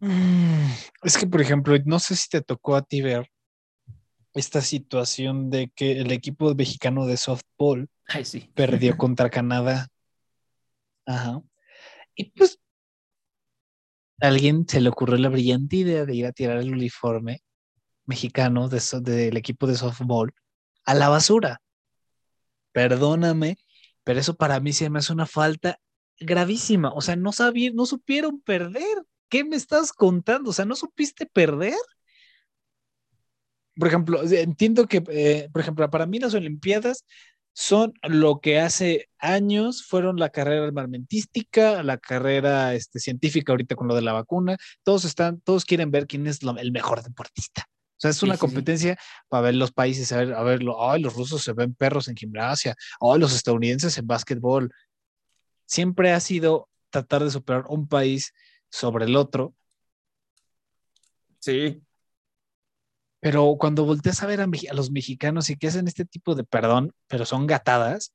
[0.00, 0.66] Mm,
[1.02, 3.30] es que, por ejemplo, no sé si te tocó a ti ver
[4.36, 7.88] esta situación de que el equipo mexicano de softball
[8.24, 8.50] sí.
[8.54, 9.88] perdió contra Canadá.
[11.06, 11.42] Ajá.
[12.14, 12.58] Y pues
[14.20, 17.42] a alguien se le ocurrió la brillante idea de ir a tirar el uniforme
[18.06, 20.32] mexicano de del equipo de softball
[20.84, 21.60] a la basura.
[22.72, 23.58] Perdóname,
[24.04, 25.78] pero eso para mí se me hace una falta
[26.18, 26.92] gravísima.
[26.92, 29.04] O sea, no sabían, no supieron perder.
[29.28, 30.50] ¿Qué me estás contando?
[30.50, 31.74] O sea, ¿no supiste perder?
[33.78, 37.04] Por ejemplo, entiendo que, eh, por ejemplo, para mí las Olimpiadas
[37.52, 43.88] son lo que hace años fueron la carrera armamentística, la carrera este, científica ahorita con
[43.88, 44.58] lo de la vacuna.
[44.82, 47.66] Todos están, todos quieren ver quién es el mejor deportista.
[47.96, 51.14] O sea, es una competencia para ver los países, a ver, a verlo, ay, los
[51.14, 54.70] rusos se ven perros en gimnasia, ay, los estadounidenses en básquetbol.
[55.64, 58.34] Siempre ha sido tratar de superar un país
[58.68, 59.54] sobre el otro.
[61.38, 61.85] Sí.
[63.20, 66.92] Pero cuando volteas a ver a, los mexicanos y que hacen este tipo de perdón,
[67.08, 68.12] pero son gatadas,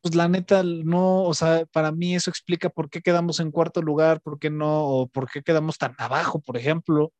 [0.00, 3.82] pues la neta, no, o sea, para mí eso explica por qué quedamos en cuarto
[3.82, 7.12] lugar, por qué no, o por qué quedamos tan abajo, por ejemplo.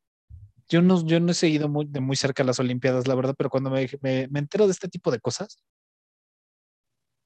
[0.69, 3.49] Yo no, yo no he seguido muy, de muy cerca las Olimpiadas, la verdad, pero
[3.49, 5.59] cuando me, me entero de este tipo de cosas,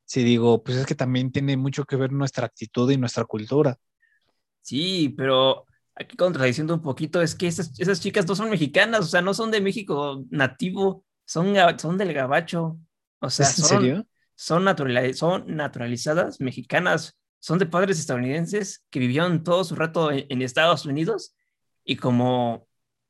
[0.05, 3.77] sí digo, pues es que también tiene mucho que ver nuestra actitud y nuestra cultura.
[4.61, 5.65] Sí, pero
[5.95, 9.33] aquí contradiciendo un poquito, es que esas, esas, chicas no son mexicanas, o sea, no
[9.33, 12.77] son de México nativo, son, son del gabacho.
[13.19, 14.07] O sea, ¿Es en son, serio?
[14.35, 20.41] Son, naturalizadas, son naturalizadas mexicanas, son de padres estadounidenses que vivieron todo su rato en,
[20.41, 21.35] Estados Unidos
[21.83, 22.67] y como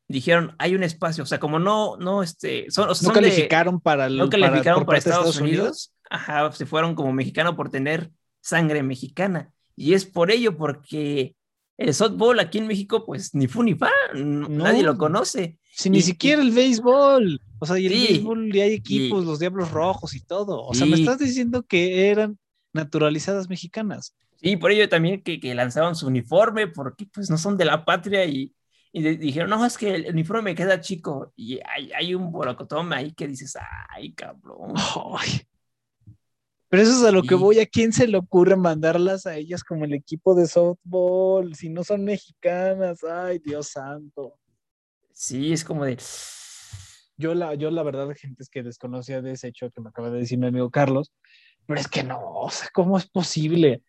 [0.07, 3.79] dijeron, hay un espacio, o sea, como no, no, este, son, o sea, no calificaron
[3.79, 9.51] para, no calificaron para, Estados, Unidos, ajá, se fueron como mexicano por tener sangre mexicana.
[9.75, 11.35] Y es por ello, porque
[11.77, 15.57] el softball aquí en México, pues ni fu ni fa, nadie lo conoce.
[15.71, 19.71] Si ni siquiera el béisbol, o sea, y el béisbol y hay equipos, los Diablos
[19.71, 20.63] Rojos y todo.
[20.63, 22.37] O sea, me estás diciendo que eran
[22.73, 24.15] naturalizadas mexicanas.
[24.39, 27.85] Sí, por ello también que, que lanzaban su uniforme, porque pues no son de la
[27.85, 28.53] patria y,
[28.91, 31.33] y dijeron, no, es que el uniforme me queda chico.
[31.35, 33.57] Y hay, hay un borocotome ahí que dices,
[33.89, 34.73] ay, cabrón.
[34.75, 35.41] Ay.
[36.73, 37.59] Pero eso es a lo que voy.
[37.59, 41.53] ¿A quién se le ocurre mandarlas a ellas como el equipo de softball?
[41.53, 44.39] Si no son mexicanas, ay, Dios santo.
[45.11, 45.99] Sí, es como de.
[47.15, 50.09] Yo la, yo la verdad, gente, es que desconocía de ese hecho que me acaba
[50.09, 51.13] de decir mi amigo Carlos,
[51.67, 53.83] pero es que no, o sea, ¿cómo es posible?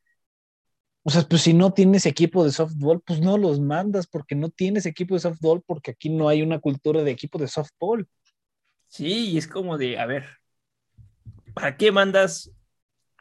[1.05, 4.51] O sea, pues si no tienes equipo de softball, pues no los mandas porque no
[4.51, 8.07] tienes equipo de softball porque aquí no hay una cultura de equipo de softball.
[8.89, 10.27] Sí, y es como de, a ver,
[11.55, 12.54] ¿para qué mandas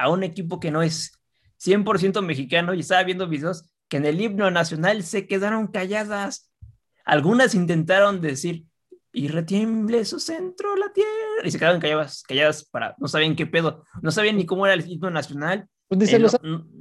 [0.04, 1.20] a un equipo que no es
[1.64, 6.52] 100% mexicano y estaba viendo videos que en el himno nacional se quedaron calladas.
[7.06, 8.66] Algunas intentaron decir,
[9.14, 11.10] y retiemble su centro la tierra,
[11.46, 14.74] y se quedaron calladas, calladas para, no sabían qué pedo, no sabían ni cómo era
[14.74, 15.68] el himno nacional.
[15.88, 16.30] Pues eh, no,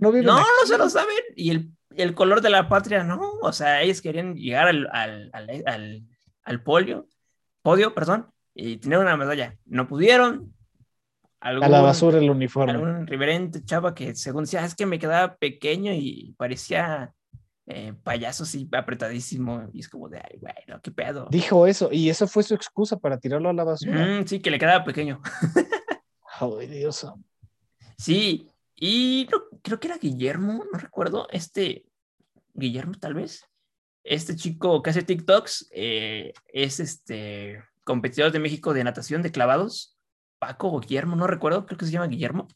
[0.00, 3.82] no, no, se lo saben, y el, el, color de la patria, no, o sea,
[3.82, 6.02] ellos querían llegar al, al, al,
[6.44, 7.06] al, polio,
[7.60, 9.58] podio, perdón, y tener una medalla.
[9.66, 10.54] No pudieron,
[11.42, 12.72] a la basura el uniforme.
[12.72, 17.12] Algún reverente chava que según decía, es que me quedaba pequeño y parecía
[17.66, 19.68] eh, payaso así apretadísimo.
[19.72, 21.26] Y es como de, ay, bueno, qué pedo.
[21.30, 24.24] Dijo eso, y eso fue su excusa para tirarlo a la basura.
[24.26, 25.20] sí, que le quedaba pequeño.
[26.40, 27.06] Ay, Dios.
[27.98, 29.26] Sí, y
[29.62, 31.84] creo que era Guillermo, no recuerdo, este,
[32.54, 33.44] Guillermo tal vez,
[34.02, 39.96] este chico que hace TikToks, eh, es este competidor de México de natación de clavados
[40.42, 42.48] Paco o Guillermo, no recuerdo, creo que se llama Guillermo.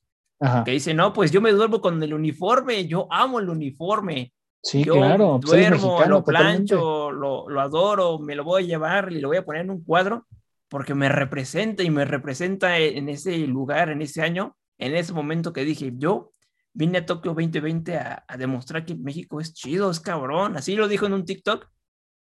[0.64, 4.32] que dice, no, pues yo me duermo con el uniforme, yo amo el uniforme.
[4.60, 5.38] Sí, claro.
[5.40, 9.36] Pues duermo, lo plancho, lo, lo, adoro, me lo voy a llevar y lo voy
[9.36, 10.26] a poner en un cuadro
[10.68, 15.52] porque me representa y me representa en ese lugar, en ese año, en ese momento
[15.52, 16.32] que dije, yo
[16.72, 20.56] vine a Tokio 2020 a, a demostrar que México es chido, es cabrón.
[20.56, 21.68] Así lo dijo en un TikTok.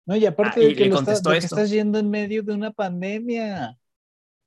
[0.04, 3.78] No, y aparte ah, de, que, que estás yendo en medio de una pandemia.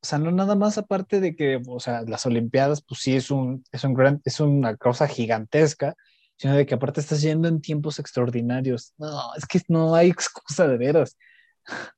[0.01, 3.31] O sea, no nada más aparte de que, o sea, las Olimpiadas, pues sí es
[3.31, 5.95] un, es un gran, es una cosa gigantesca,
[6.37, 8.93] sino de que aparte estás yendo en tiempos extraordinarios.
[8.97, 11.17] No, es que no hay excusa de veras.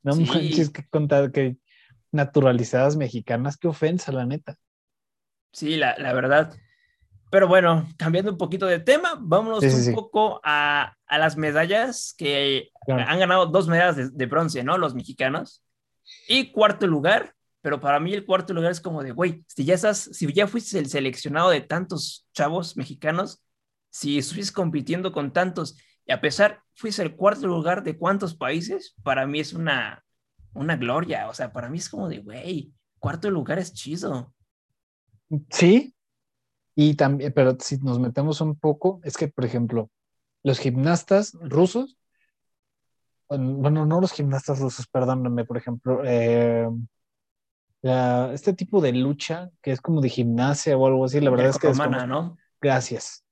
[0.00, 1.58] No manches que contar que
[2.12, 4.56] naturalizadas mexicanas, qué ofensa, la neta.
[5.52, 6.54] Sí, la, la verdad.
[7.30, 12.70] Pero bueno, cambiando un poquito de tema, vámonos un poco a, a, las medallas que
[12.86, 14.78] han ganado dos medallas de, de, bronce, ¿no?
[14.78, 15.62] Los mexicanos.
[16.28, 19.74] Y cuarto lugar, pero para mí el cuarto lugar es como de, güey, si ya
[19.74, 23.42] estás, si ya fuiste el seleccionado de tantos chavos mexicanos,
[23.90, 28.94] si estuviste compitiendo con tantos, y a pesar, fuiste el cuarto lugar de cuántos países,
[29.02, 30.04] para mí es una,
[30.54, 31.28] una gloria.
[31.28, 34.34] O sea, para mí es como de, güey, cuarto lugar es chido.
[35.50, 35.94] Sí,
[36.74, 39.90] y también, pero si nos metemos un poco, es que, por ejemplo,
[40.42, 41.98] los gimnastas rusos,
[43.28, 46.68] bueno, no los gimnastas rusos, perdónenme, por ejemplo, eh,
[47.82, 51.58] este tipo de lucha que es como de gimnasia o algo así, la verdad es
[51.58, 52.36] que es ¿no?
[52.60, 53.24] Gracias.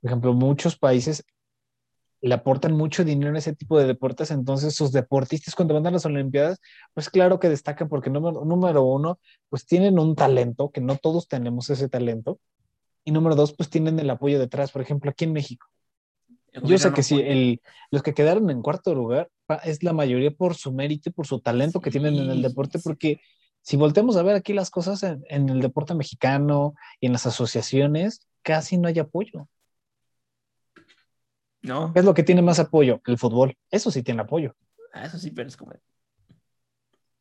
[0.00, 1.24] Por ejemplo, muchos países
[2.20, 5.90] le aportan mucho dinero a ese tipo de deportes, entonces sus deportistas cuando van a
[5.90, 6.58] las Olimpiadas,
[6.94, 11.28] pues claro que destacan porque número, número uno, pues tienen un talento, que no todos
[11.28, 12.40] tenemos ese talento,
[13.04, 15.66] y número dos, pues tienen el apoyo detrás, por ejemplo, aquí en México.
[16.62, 19.30] Yo sé que sí, el, los que quedaron en cuarto lugar
[19.64, 22.78] es la mayoría por su mérito y por su talento que tienen en el deporte,
[22.78, 23.20] porque
[23.62, 27.26] si volteamos a ver aquí las cosas en, en el deporte mexicano y en las
[27.26, 29.48] asociaciones, casi no hay apoyo.
[31.62, 31.92] ¿no?
[31.92, 33.00] ¿Qué es lo que tiene más apoyo?
[33.06, 33.56] El fútbol.
[33.70, 34.54] Eso sí tiene apoyo.
[34.92, 35.72] Ah, eso sí, pero es como...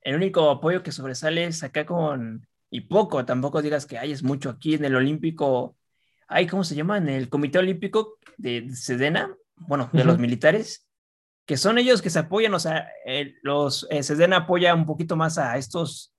[0.02, 2.48] El único apoyo que sobresale es acá con...
[2.70, 5.77] Y poco, tampoco digas que hay es mucho aquí en el Olímpico.
[6.28, 6.98] Hay, ¿cómo se llama?
[6.98, 10.88] En el Comité Olímpico de Sedena, bueno, de los militares,
[11.46, 12.90] que son ellos que se apoyan, o sea,
[13.42, 16.14] los eh, Sedena apoya un poquito más a estos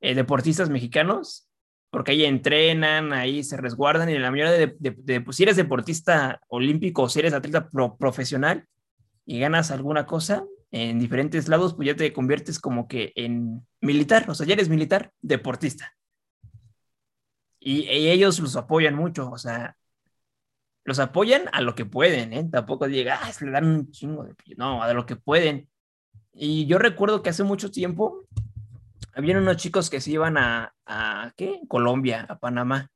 [0.00, 1.48] eh, deportistas mexicanos
[1.90, 7.02] porque ahí entrenan, ahí se resguardan y la mayoría de, pues, si eres deportista olímpico
[7.02, 8.66] o si eres atleta profesional
[9.24, 14.28] y ganas alguna cosa en diferentes lados, pues ya te conviertes como que en militar,
[14.28, 15.94] o sea, ya eres militar, deportista.
[17.68, 19.76] Y, ellos los apoyan mucho, o sea,
[20.84, 22.48] los apoyan a lo que pueden, ¿eh?
[22.50, 24.34] Tampoco digan, ah, le dan un chingo de...
[24.56, 25.68] No, a lo que pueden.
[26.32, 28.26] Y yo recuerdo que hace mucho tiempo
[29.12, 31.60] habían unos chicos que se iban a, a ¿qué?
[31.68, 32.90] Colombia, a Panamá.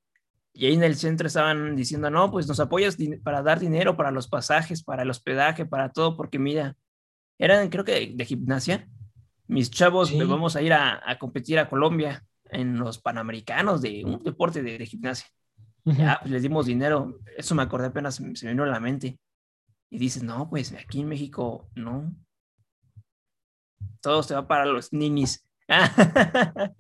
[0.55, 4.11] Y ahí en el centro estaban diciendo, no, pues nos apoyas para dar dinero para
[4.11, 6.77] los pasajes, para el hospedaje, para todo, porque mira,
[7.39, 8.89] eran creo que de, gimnasia.
[9.49, 14.05] Mis chavos, pues, vamos a ir a, a, competir a Colombia en los Panamericanos de
[14.05, 15.27] un deporte de, gimnasia.
[15.85, 17.19] Ya, pues les dimos dinero.
[17.37, 19.19] Eso me acordé apenas, se me vino a la mente.
[19.91, 22.15] Y dices, no, pues aquí en México, no.
[24.01, 25.45] Todo se va para los ninis.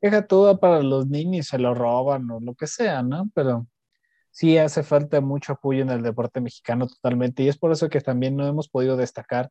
[0.00, 3.30] Deja todo para los niños, se lo roban o lo que sea, ¿no?
[3.34, 3.66] Pero
[4.30, 8.02] sí hace falta mucho apoyo en el deporte mexicano totalmente y es por eso que
[8.02, 9.50] también no hemos podido destacar.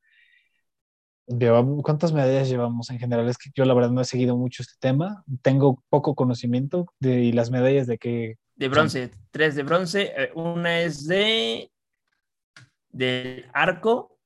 [1.28, 3.28] ¿Cuántas medallas llevamos en general?
[3.28, 7.34] Es que yo la verdad no he seguido mucho este tema, tengo poco conocimiento de
[7.34, 8.38] las medallas de que...
[8.56, 11.72] De bronce, tres de bronce, eh, una es de
[12.90, 14.18] del arco,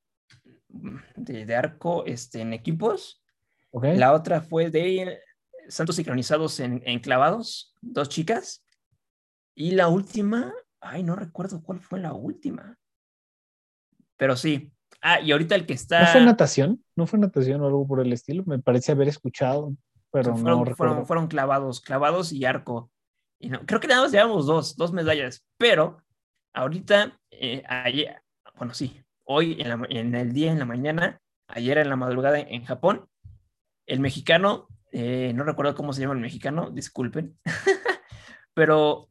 [0.68, 3.24] de, de arco este, en equipos,
[3.72, 5.20] la otra fue de
[5.68, 8.66] Santos sincronizados en, clavados, dos chicas.
[9.56, 12.78] Y la última, ay, no recuerdo cuál fue la última.
[14.18, 14.74] Pero sí.
[15.02, 16.02] Ah, y ahorita el que está.
[16.02, 16.84] ¿No fue natación?
[16.96, 18.44] ¿No fue natación o algo por el estilo?
[18.46, 19.74] Me parece haber escuchado,
[20.12, 21.06] pero fueron, no recuerdo.
[21.06, 22.92] Fueron, clavados, clavados y arco.
[23.40, 26.04] Y no, creo que nada más llevamos dos, dos medallas, pero
[26.54, 28.22] ahorita, eh, ayer,
[28.58, 32.66] bueno, sí, hoy en, en, el día, en la mañana, ayer en la madrugada en
[32.66, 33.08] Japón,
[33.86, 37.38] el mexicano, eh, no recuerdo cómo se llama el mexicano, disculpen,
[38.54, 39.10] pero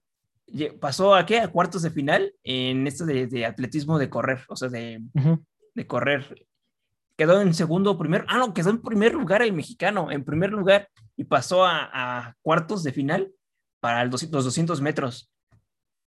[0.81, 1.41] pasó a qué?
[1.41, 5.03] A cuartos de final en esto de, atletismo de correr, o sea, de,
[5.87, 6.47] correr.
[7.17, 10.51] Quedó en segundo o primero, ah, no, quedó en primer lugar el mexicano, en primer
[10.51, 13.33] lugar, y pasó a, cuartos de final
[13.81, 15.31] para los 200 metros.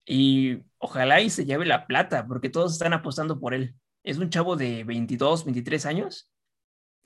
[0.05, 3.76] Y ojalá y se lleve la plata, porque todos están apostando por él.
[4.03, 6.30] Es un chavo de 22, 23 años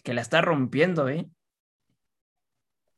[0.04, 1.30] que la está rompiendo, ¿eh?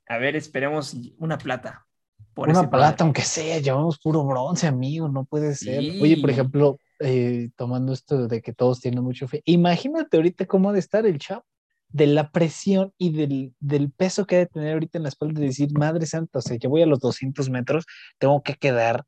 [0.08, 1.86] A ver, esperemos una plata.
[2.34, 5.80] Por Una plata, aunque sea, llevamos puro bronce, amigo, no puede ser.
[5.80, 10.70] Oye, por ejemplo, eh, tomando esto de que todos tienen mucho fe, imagínate ahorita cómo
[10.70, 11.45] ha de estar el chavo
[11.89, 15.39] de la presión y del, del, peso que ha de tener ahorita en la espalda
[15.39, 17.86] de decir, madre santa, o sea, yo voy a los 200 metros,
[18.18, 19.06] tengo que quedar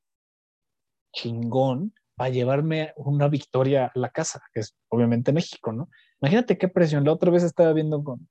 [1.14, 5.90] chingón para llevarme una victoria a la casa, que es obviamente México, ¿no?
[6.22, 7.06] Imagínate qué presión.
[7.06, 8.28] La otra vez estaba viendo con,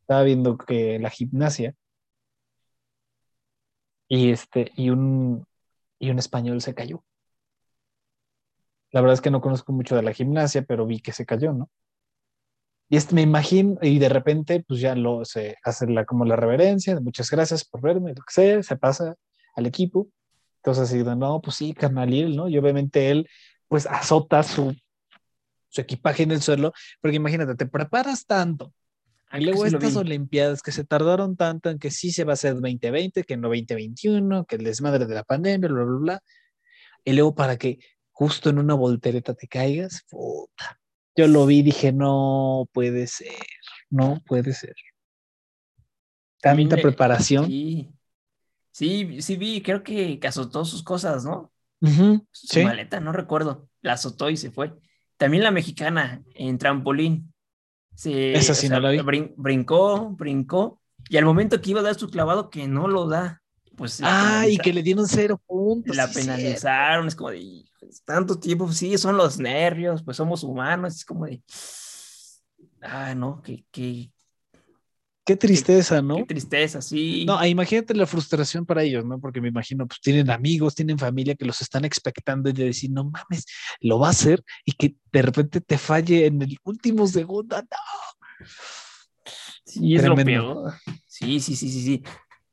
[0.00, 1.74] estaba viendo que la gimnasia
[4.08, 5.46] y este, y un,
[5.98, 7.04] y un español se cayó.
[8.90, 11.52] La verdad es que no conozco mucho de la gimnasia, pero vi que se cayó,
[11.52, 11.70] ¿no?
[12.90, 16.36] Y este me imagino, y de repente, pues ya lo se hace la, como la
[16.36, 19.14] reverencia, muchas gracias por verme, lo que sea, se pasa
[19.54, 20.08] al equipo.
[20.56, 22.48] Entonces, así, no, pues sí, carnal, ¿no?
[22.48, 23.28] Y obviamente él,
[23.68, 24.74] pues azota su,
[25.68, 28.72] su equipaje en el suelo, porque imagínate, te preparas tanto.
[29.32, 32.54] Y luego estas Olimpiadas que se tardaron tanto en que sí se va a hacer
[32.54, 36.22] 2020, que no 2021, que el desmadre de la pandemia, bla, bla, bla.
[37.04, 37.78] Y luego para que
[38.18, 40.78] justo en una voltereta te caigas, puta
[41.18, 43.34] yo lo vi y dije, no puede ser,
[43.90, 44.76] no puede ser.
[46.40, 47.46] Tanta preparación.
[47.46, 47.90] Sí.
[48.70, 51.52] sí, sí vi, creo que, azotó sus cosas, ¿no?
[52.30, 53.68] Su maleta, no recuerdo.
[53.80, 54.74] La azotó y se fue.
[55.16, 57.34] También la mexicana en trampolín.
[57.96, 59.00] Esa sí no la vi.
[59.36, 60.80] brincó, brincó.
[61.08, 63.42] Y al momento que iba a dar su clavado, que no lo da.
[63.74, 65.96] Pues ah, y que le dieron cero puntos.
[65.96, 67.64] La penalizaron, es como de,
[68.04, 71.42] tanto tiempo, sí, son los nervios, pues somos humanos, es como de,
[72.82, 74.10] ah, no, que, que
[75.28, 76.16] Qué tristeza, ¿no?
[76.16, 77.26] Qué tristeza, sí.
[77.26, 79.20] No, imagínate la frustración para ellos, ¿no?
[79.20, 82.90] Porque me imagino, pues tienen amigos, tienen familia que los están expectando y de decir,
[82.90, 83.44] no mames,
[83.80, 88.46] lo va a hacer y que de repente te falle en el último segundo, no.
[89.66, 90.72] Sí, es lo peor.
[91.06, 92.02] Sí, sí, sí, sí, sí.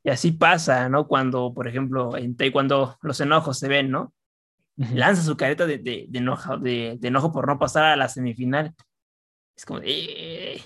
[0.03, 1.07] Y así pasa, ¿no?
[1.07, 4.13] Cuando, por ejemplo, en cuando los enojos se ven, ¿no?
[4.77, 8.73] Lanza su careta de, de, de, enojo, de, enojo por no pasar a la semifinal.
[9.55, 10.61] Es como, eh,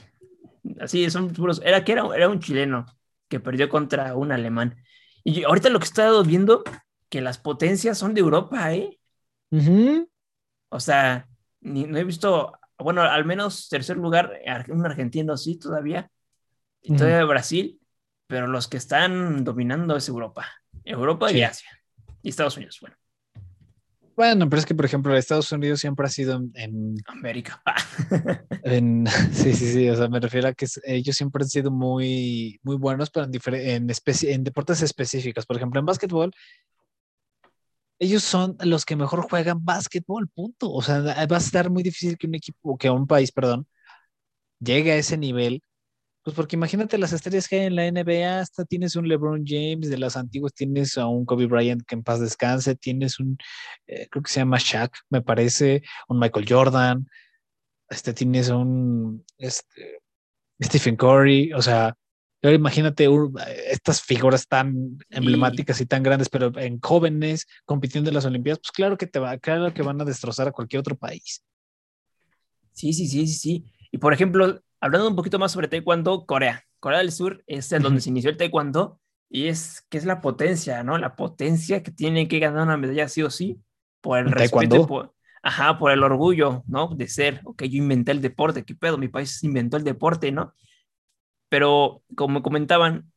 [0.79, 1.61] así, son puros.
[1.63, 2.85] Era que era, era un chileno
[3.27, 4.77] que perdió contra un alemán.
[5.23, 6.63] Y ahorita lo que he estado viendo,
[7.09, 8.99] que las potencias son de Europa, ¿eh?
[10.69, 11.27] O sea,
[11.61, 14.39] no he visto, bueno, al menos tercer lugar,
[14.69, 16.09] un argentino sí todavía,
[16.81, 17.79] y todavía Brasil,
[18.27, 20.47] pero los que están dominando es Europa,
[20.85, 21.69] Europa y Asia,
[22.21, 22.95] y Estados Unidos, bueno.
[24.19, 26.97] Bueno, pero es que, por ejemplo, Estados Unidos siempre ha sido en...
[27.05, 27.63] América.
[28.65, 32.59] en, sí, sí, sí, o sea, me refiero a que ellos siempre han sido muy,
[32.61, 35.45] muy buenos, pero en, en, en deportes específicos.
[35.45, 36.33] Por ejemplo, en básquetbol,
[37.97, 40.69] ellos son los que mejor juegan básquetbol, punto.
[40.69, 43.67] O sea, va a estar muy difícil que un equipo, que un país, perdón,
[44.59, 45.63] llegue a ese nivel
[46.23, 49.89] pues porque imagínate las estrellas que hay en la NBA, hasta tienes un LeBron James,
[49.89, 53.37] de las antiguas tienes a un Kobe Bryant que en paz descanse, tienes un,
[53.87, 57.07] eh, creo que se llama Shaq, me parece, un Michael Jordan,
[57.89, 60.01] este, tienes un este,
[60.61, 61.95] Stephen Curry, o sea,
[62.41, 63.07] imagínate
[63.67, 68.71] estas figuras tan emblemáticas y tan grandes, pero en jóvenes compitiendo en las Olimpiadas, pues
[68.71, 71.43] claro que te va, claro que van a destrozar a cualquier otro país.
[72.71, 73.65] Sí, sí, sí, sí, sí.
[73.91, 76.63] Y por ejemplo, hablando un poquito más sobre Taekwondo, Corea.
[76.79, 78.99] Corea del Sur es en donde se inició el Taekwondo
[79.29, 80.97] y es que es la potencia, ¿no?
[80.97, 83.59] La potencia que tiene que ganar una medalla sí o sí
[84.01, 85.13] por el respeto, por,
[85.43, 86.87] ajá, por el orgullo, ¿no?
[86.95, 90.53] De ser, ok, yo inventé el deporte, qué pedo, mi país inventó el deporte, ¿no?
[91.49, 93.11] Pero como comentaban,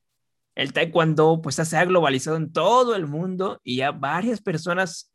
[0.55, 5.12] el Taekwondo pues se ha globalizado en todo el mundo y ya varias personas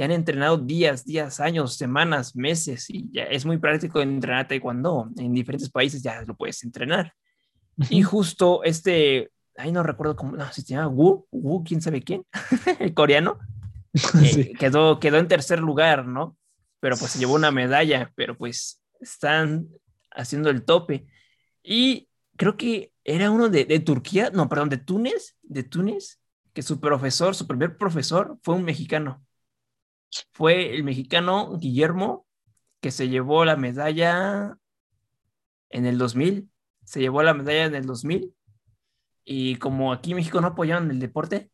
[0.00, 5.10] ya han entrenado días, días, años, semanas, meses y ya es muy práctico entrenar taekwondo.
[5.18, 7.12] En diferentes países ya lo puedes entrenar.
[7.90, 12.00] Y justo este, ahí no recuerdo cómo, no, si se llama Wu, Wu, quién sabe
[12.00, 12.24] quién,
[12.80, 13.40] el coreano,
[14.24, 16.34] eh, quedó, quedó en tercer lugar, ¿no?
[16.80, 19.68] Pero pues se llevó una medalla, pero pues están
[20.12, 21.08] haciendo el tope.
[21.62, 26.22] Y creo que era uno de, de Turquía, no, perdón, de Túnez, de Túnez,
[26.54, 29.22] que su profesor, su primer profesor fue un mexicano
[30.32, 32.26] fue el mexicano Guillermo
[32.80, 34.56] que se llevó la medalla
[35.68, 36.50] en el 2000.
[36.84, 38.34] Se llevó la medalla en el 2000.
[39.24, 41.50] Y como aquí en México no apoyaban el deporte,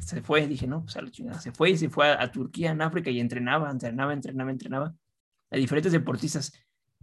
[0.00, 0.46] se fue.
[0.46, 1.40] Dije, no, pues a la chingada.
[1.40, 4.94] Se fue y se fue a, Turquía, en África, y entrenaba, entrenaba, entrenaba, entrenaba
[5.50, 6.52] a diferentes deportistas.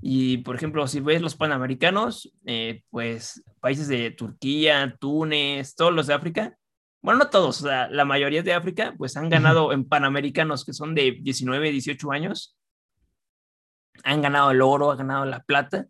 [0.02, 6.08] Y por ejemplo, si ves los panamericanos, eh, pues países de Turquía, Túnez, todos los
[6.08, 6.58] de África,
[7.08, 10.94] bueno, no todos, sea, la mayoría de África, pues han ganado en Panamericanos que son
[10.94, 12.58] de 19, 18 años.
[14.04, 15.88] Han ganado el oro, han ganado la plata.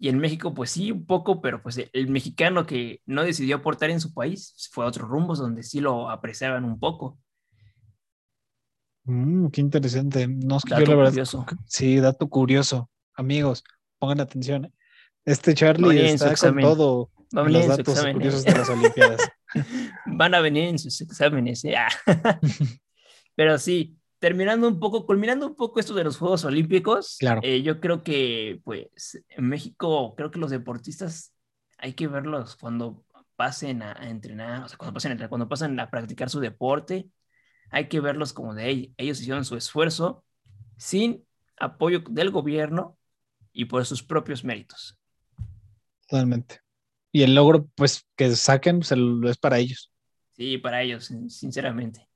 [0.00, 3.90] Y en México, pues sí, un poco, pero pues el mexicano que no decidió aportar
[3.90, 7.20] en su país fue a otros rumbos donde sí lo apreciaban un poco.
[9.04, 10.26] Mm, qué interesante.
[10.26, 11.10] No, es que Dato yo la verdad.
[11.12, 11.46] curioso.
[11.66, 12.90] Sí, dato curioso.
[13.14, 13.62] Amigos,
[14.00, 14.74] pongan atención.
[15.24, 18.52] Este Charlie su está con todo venir los datos curiosos ¿eh?
[18.52, 19.20] de las Olimpiadas.
[20.06, 21.64] Van a venir en sus exámenes.
[21.64, 21.74] ¿eh?
[21.76, 21.88] Ah.
[23.34, 27.40] Pero sí, terminando un poco, culminando un poco esto de los Juegos Olímpicos, Claro.
[27.44, 31.32] eh, yo creo que, pues, en México, creo que los deportistas
[31.78, 33.04] hay que verlos cuando
[33.36, 36.40] pasen a, a entrenar, o sea, cuando pasen a entrenar, cuando pasen a practicar su
[36.40, 37.08] deporte,
[37.70, 40.24] hay que verlos como de "Ey, ellos hicieron su esfuerzo
[40.76, 41.24] sin
[41.60, 42.96] apoyo del gobierno
[43.52, 44.98] y por sus propios méritos.
[46.08, 46.60] Totalmente.
[47.12, 49.90] Y el logro, pues, que saquen, pues, el- es para ellos.
[50.36, 52.08] Sí, para ellos, sin- sinceramente.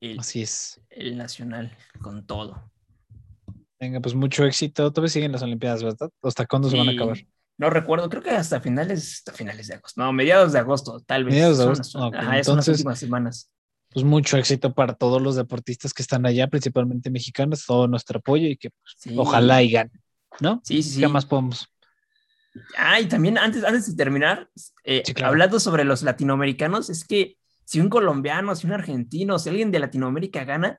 [0.00, 0.80] El, Así es.
[0.90, 2.70] el nacional con todo.
[3.80, 4.92] Venga, pues mucho éxito.
[4.92, 6.10] Todavía siguen las Olimpiadas, ¿verdad?
[6.22, 7.18] ¿Hasta cuándo se van a Sí, acabar?
[7.58, 10.00] No recuerdo, creo que hasta finales, hasta finales de agosto.
[10.02, 11.34] No, mediados de agosto, tal vez.
[11.34, 13.50] Mediados de agosto, las- ok, ajá, son las entonces- últimas semanas.
[13.92, 18.46] Pues mucho éxito para todos los deportistas que están allá, principalmente mexicanos, todo nuestro apoyo
[18.46, 19.14] y que pues, Sí.
[19.16, 20.02] ojalá y ganen,
[20.40, 20.60] ¿no?
[20.64, 21.00] Sí, sí, sí.
[21.00, 21.66] ¿Qué más podemos?
[22.76, 24.48] Ah, y también antes, antes de terminar,
[24.84, 25.32] eh, Sí, claro.
[25.32, 29.78] hablando sobre los latinoamericanos, es que si un colombiano, si un argentino, si alguien de
[29.80, 30.78] Latinoamérica gana,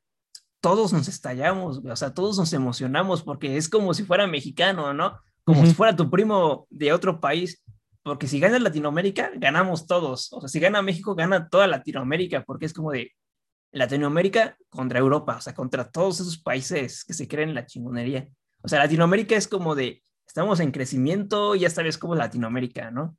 [0.61, 5.19] todos nos estallamos, o sea, todos nos emocionamos porque es como si fuera mexicano, ¿no?
[5.43, 5.69] Como Ujú.
[5.69, 7.63] si fuera tu primo de otro país,
[8.03, 12.65] porque si gana Latinoamérica, ganamos todos, o sea, si gana México, gana toda Latinoamérica, porque
[12.65, 13.11] es como de
[13.71, 18.27] Latinoamérica contra Europa, o sea, contra todos esos países que se creen la chingonería.
[18.61, 20.01] O sea, Latinoamérica es como de,
[20.37, 23.17] estamos en crecimiento, ya sabes cómo es Latinoamérica, ¿no?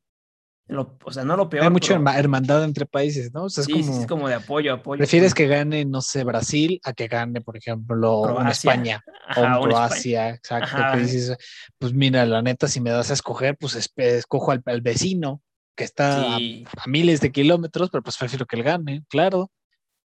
[0.69, 1.65] Lo- o sea, no lo peor.
[1.65, 3.45] Hay mucha pero- hermandad entre países, ¿no?
[3.45, 4.99] O sea, es sí, como, sí, es como de apoyo, apoyo.
[4.99, 8.51] prefieres que gane, no sé, Brasil a que gane, por ejemplo, una.
[8.53, 9.69] España Ajá, o un.
[9.71, 10.77] Croacia, exacto.
[10.77, 10.93] Ajá.
[10.93, 11.37] Que dices,
[11.79, 15.43] pues mira, la neta, si me das a escoger, pues escojo al, al vecino
[15.75, 19.51] que está a- a, miles de kilómetros, pero pues prefiero que él gane, claro,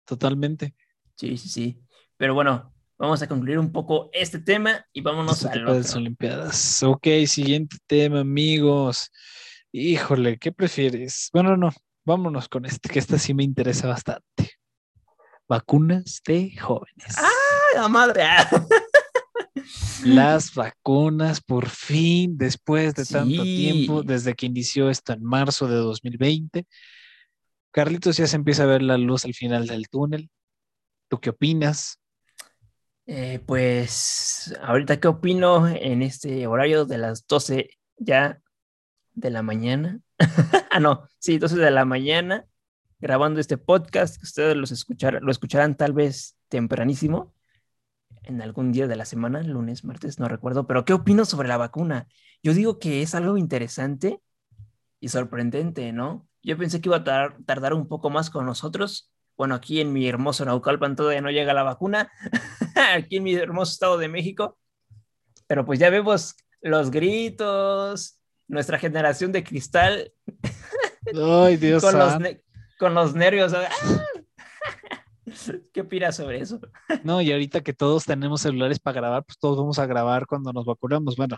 [0.04, 0.76] totalmente.
[1.16, 1.80] sí, sí, sí.
[2.18, 5.96] Pero bueno, vamos a concluir un poco este tema y vámonos de las.
[5.96, 6.84] Olimpiadas.
[6.84, 9.12] Ok, siguiente tema, amigos.
[9.72, 11.30] Híjole, ¿qué prefieres?
[11.34, 11.72] Bueno, no,
[12.06, 14.52] vámonos con este, que este sí me interesa bastante.
[15.48, 17.16] Vacunas de jóvenes.
[17.18, 17.30] ¡Ah,
[17.76, 18.24] la madre!
[20.06, 25.76] Las vacunas, por fin, después de tanto tiempo, desde que inició esto en marzo de
[25.76, 26.66] 2020.
[27.72, 30.30] Carlitos, ya se empieza a ver la luz al final del túnel.
[31.10, 32.00] ¿Tú qué opinas?
[33.08, 38.42] Eh, pues, ahorita, ¿qué opino en este horario de las 12 ya
[39.14, 40.02] de la mañana?
[40.72, 42.46] ah, no, sí, 12 de la mañana,
[43.00, 47.34] grabando este podcast, que ustedes los escuchar, lo escucharán tal vez tempranísimo,
[48.24, 51.58] en algún día de la semana, lunes, martes, no recuerdo, pero ¿qué opino sobre la
[51.58, 52.08] vacuna?
[52.44, 54.22] Yo digo que es algo interesante
[55.00, 56.28] y sorprendente, ¿no?
[56.44, 59.12] Yo pensé que iba a tar- tardar un poco más con nosotros.
[59.38, 62.12] Bueno, aquí en mi hermoso Naucalpan todavía no llega la vacuna,
[62.96, 64.58] aquí en mi hermoso estado de México,
[65.46, 70.12] pero pues ya vemos los gritos, nuestra generación de cristal
[71.16, 72.14] Ay, Dios con los,
[72.80, 73.54] con los nervios.
[73.54, 73.70] ¡ah!
[75.74, 76.60] ¿Qué opinas sobre eso?
[77.04, 80.54] No, y ahorita que todos tenemos celulares para grabar, pues todos vamos a grabar cuando
[80.54, 81.16] nos vacunamos.
[81.16, 81.38] Bueno,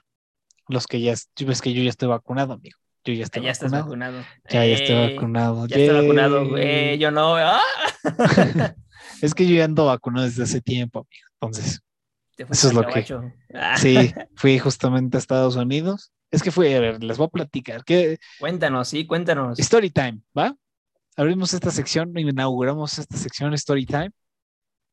[0.67, 2.77] los que ya, ves que yo ya estoy vacunado, amigo.
[3.09, 4.17] Yo ya estoy ya estás vacunado.
[4.19, 4.39] vacunado.
[4.49, 5.67] Ya, ya estoy vacunado.
[5.67, 6.97] Ya estoy vacunado, güey.
[6.97, 7.35] Yo no.
[7.35, 7.61] ¡ah!
[9.21, 11.27] Es que yo ya ando vacunado desde hace tiempo, amigo.
[11.41, 11.81] Entonces,
[12.37, 13.33] Eso es lo que- gabacho.
[13.53, 16.11] Ah, sí, fui justamente a Estados Unidos.
[16.31, 17.83] Es que fui, a ver, les voy a platicar.
[17.83, 19.59] que Cuéntanos, sí, cuéntanos.
[19.59, 20.55] Story time, ¿va?
[21.17, 24.11] Abrimos esta sección, inauguramos esta sección Story time.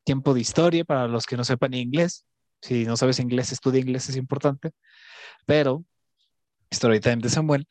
[0.05, 2.25] Tiempo de historia para los que no sepan inglés.
[2.63, 4.71] Si no sabes inglés, estudia inglés, es importante.
[5.45, 5.85] Pero,
[6.71, 7.69] Story time de Samuel.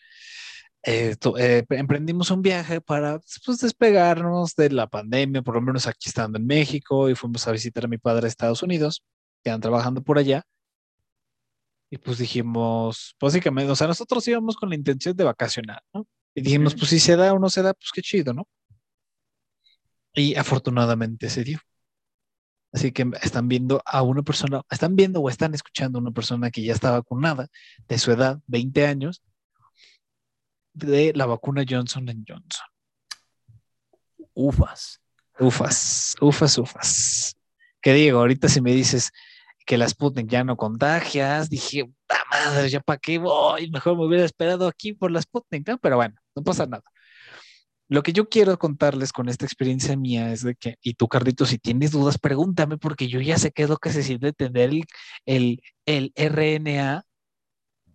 [0.87, 6.09] Eh, eh, emprendimos un viaje para pues, despegarnos de la pandemia, por lo menos aquí
[6.09, 9.03] estando en México, y fuimos a visitar a mi padre a Estados Unidos,
[9.43, 10.43] que están trabajando por allá.
[11.89, 16.05] Y pues dijimos, básicamente, o sea, nosotros íbamos con la intención de vacacionar, ¿no?
[16.35, 18.47] Y dijimos, pues si se da o no se da, pues qué chido, ¿no?
[20.13, 21.59] Y afortunadamente se dio.
[22.73, 26.51] Así que están viendo a una persona, están viendo o están escuchando a una persona
[26.51, 27.47] que ya está vacunada
[27.87, 29.23] de su edad, 20 años,
[30.75, 32.67] de la vacuna Johnson Johnson.
[34.33, 35.01] Ufas.
[35.39, 37.35] Ufas, ufas, ufas.
[37.81, 38.19] ¿Qué digo?
[38.19, 39.11] Ahorita si me dices
[39.65, 44.05] que la Sputnik ya no contagias, dije, puta madre, ya para qué voy, mejor me
[44.05, 45.77] hubiera esperado aquí por la Sputnik, ¿no?
[45.79, 46.83] Pero bueno, no pasa nada.
[47.87, 51.45] Lo que yo quiero contarles con esta experiencia mía es de que, y tú, Carlito,
[51.45, 54.69] si tienes dudas, pregúntame, porque yo ya sé qué es lo que se siente tener
[54.69, 54.85] el,
[55.25, 57.03] el, el RNA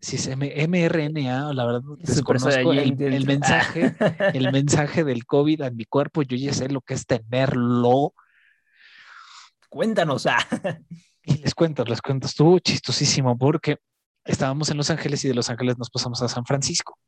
[0.01, 3.95] si es mRNA, la verdad desconozco el, el, mensaje,
[4.35, 8.15] el mensaje del COVID en mi cuerpo, yo ya sé lo que es tenerlo.
[9.69, 10.27] Cuéntanos.
[10.27, 10.39] Ah.
[11.23, 13.77] Y les cuento, les cuento, estuvo chistosísimo porque
[14.25, 16.99] estábamos en Los Ángeles y de Los Ángeles nos pasamos a San Francisco.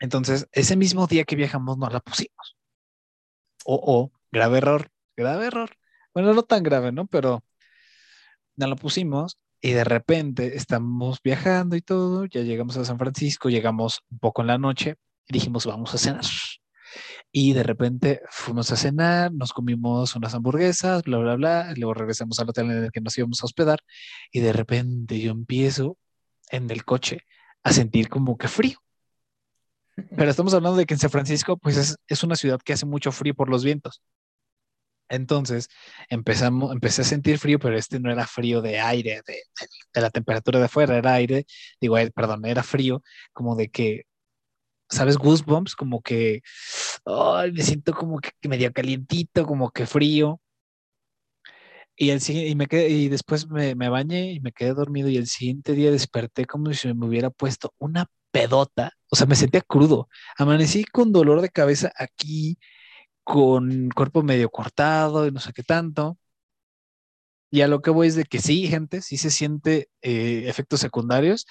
[0.00, 2.56] Entonces, ese mismo día que viajamos no la pusimos.
[3.64, 5.70] O, oh, grave error, grave error.
[6.12, 7.06] Bueno, no tan grave, ¿no?
[7.06, 7.44] Pero
[8.56, 13.48] no la pusimos y de repente estamos viajando y todo, ya llegamos a San Francisco,
[13.48, 14.96] llegamos un poco en la noche
[15.28, 16.24] y dijimos, vamos a cenar.
[17.30, 22.40] Y de repente fuimos a cenar, nos comimos unas hamburguesas, bla, bla, bla, luego regresamos
[22.40, 23.78] al hotel en el que nos íbamos a hospedar
[24.32, 25.96] y de repente yo empiezo
[26.50, 27.20] en el coche
[27.62, 28.80] a sentir como que frío.
[30.16, 32.84] Pero estamos hablando de que en San Francisco, pues es, es una ciudad que hace
[32.84, 34.02] mucho frío por los vientos.
[35.12, 35.68] Entonces
[36.08, 39.42] empezamos, empecé a sentir frío, pero este no era frío de aire, de,
[40.00, 41.46] la temperatura de afuera, era aire,
[41.80, 43.02] digo, perdón, era frío,
[43.32, 44.04] como de que,
[44.90, 45.18] ¿sabes?
[45.18, 46.42] Goosebumps, como que,
[47.52, 50.40] me siento como que medio calientito, como que frío.
[51.96, 55.18] Y, el, y, me quedé, y después me, me bañé y me quedé dormido y
[55.18, 59.60] el siguiente día desperté como si me hubiera puesto una pedota, o sea, me sentía
[59.60, 60.08] crudo.
[60.38, 62.58] Amanecí con dolor de cabeza aquí,
[63.24, 66.18] con cuerpo medio cortado y no sé qué tanto.
[67.50, 70.80] Y a lo que voy es de que sí, gente, sí se siente eh, efectos
[70.80, 71.46] secundarios.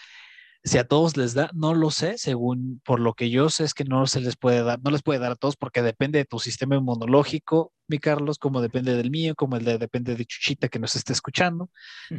[0.64, 3.74] Si a todos les da, no lo sé, según por lo que yo sé es
[3.74, 6.26] que no se les puede dar, no les puede dar a todos porque depende de
[6.26, 10.70] tu sistema inmunológico, mi Carlos, como depende del mío, como el de depende de Chuchita
[10.70, 11.70] que nos esté escuchando.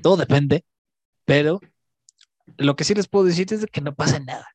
[0.03, 0.65] Todo depende,
[1.25, 1.61] pero
[2.57, 4.47] lo que sí les puedo decir es de que no pasa nada.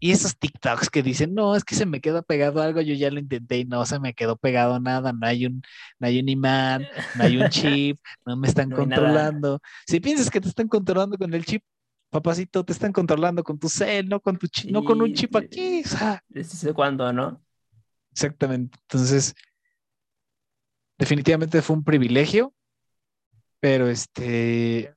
[0.00, 3.10] Y esos TikToks que dicen, no, es que se me queda pegado algo, yo ya
[3.10, 5.62] lo intenté y no se me quedó pegado nada, no hay un,
[5.98, 9.60] no hay un imán, no hay un chip, no me están controlando.
[9.86, 11.62] Si piensas que te están controlando con el chip,
[12.08, 15.36] papacito, te están controlando con tu cel, no con tu chip, no con un chip
[15.36, 15.82] aquí.
[15.84, 17.40] O sea, ¿Desde cuándo, no?
[18.12, 18.78] Exactamente.
[18.82, 19.34] Entonces,
[20.98, 22.54] definitivamente fue un privilegio,
[23.60, 24.94] pero este,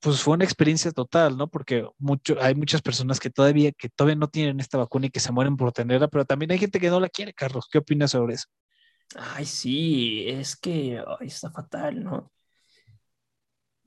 [0.00, 1.48] pues, fue una experiencia total, ¿no?
[1.48, 5.20] Porque mucho, hay muchas personas que todavía, que todavía no tienen esta vacuna y que
[5.20, 7.68] se mueren por tenerla, pero también hay gente que no la quiere, Carlos.
[7.70, 8.46] ¿Qué opinas sobre eso?
[9.16, 12.32] Ay, sí, es que está fatal, ¿no?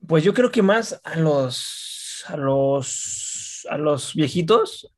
[0.06, 4.92] Pues yo creo que más a los, a los, a los viejitos,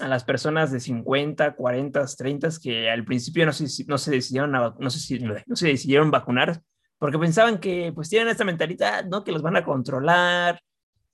[0.00, 4.52] a las personas de 50, 40, 30 que al principio no se, no se decidieron
[4.52, 6.62] no sé no se decidieron vacunar
[7.02, 9.24] porque pensaban que pues tienen esta mentalidad, ¿no?
[9.24, 10.62] Que los van a controlar,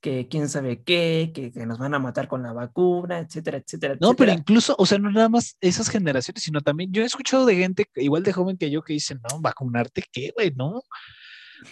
[0.03, 3.97] que quién sabe qué, que, nos van a matar con la vacuna, etcétera, etcétera.
[3.99, 7.47] No, pero incluso, o sea, no nada más esas generaciones, sino también yo he escuchado
[7.47, 10.53] de gente igual de joven que yo que dicen, no, vacunarte, ¿qué, güey?
[10.55, 10.83] No.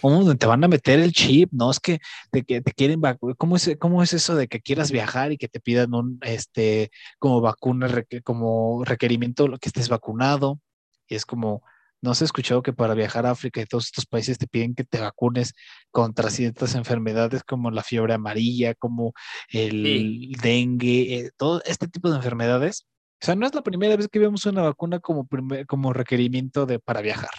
[0.01, 1.51] ¿Cómo te van a meter el chip?
[1.51, 1.99] No, es que
[2.31, 3.37] te, que te quieren vacunar.
[3.37, 6.89] ¿Cómo es, ¿Cómo es eso de que quieras viajar y que te pidan un, este,
[7.19, 7.87] como vacuna,
[8.23, 10.59] como requerimiento que estés vacunado?
[11.07, 11.61] Y es como,
[12.07, 14.85] ¿No has escuchado que para viajar a África y todos estos países te piden que
[14.85, 15.53] te vacunes
[15.91, 19.11] contra ciertas enfermedades como la fiebre amarilla, como
[19.49, 22.87] el dengue, eh, todo este tipo de enfermedades?
[23.21, 25.27] O sea, no es la primera vez que vemos una vacuna como,
[25.67, 27.31] como requerimiento de, para viajar.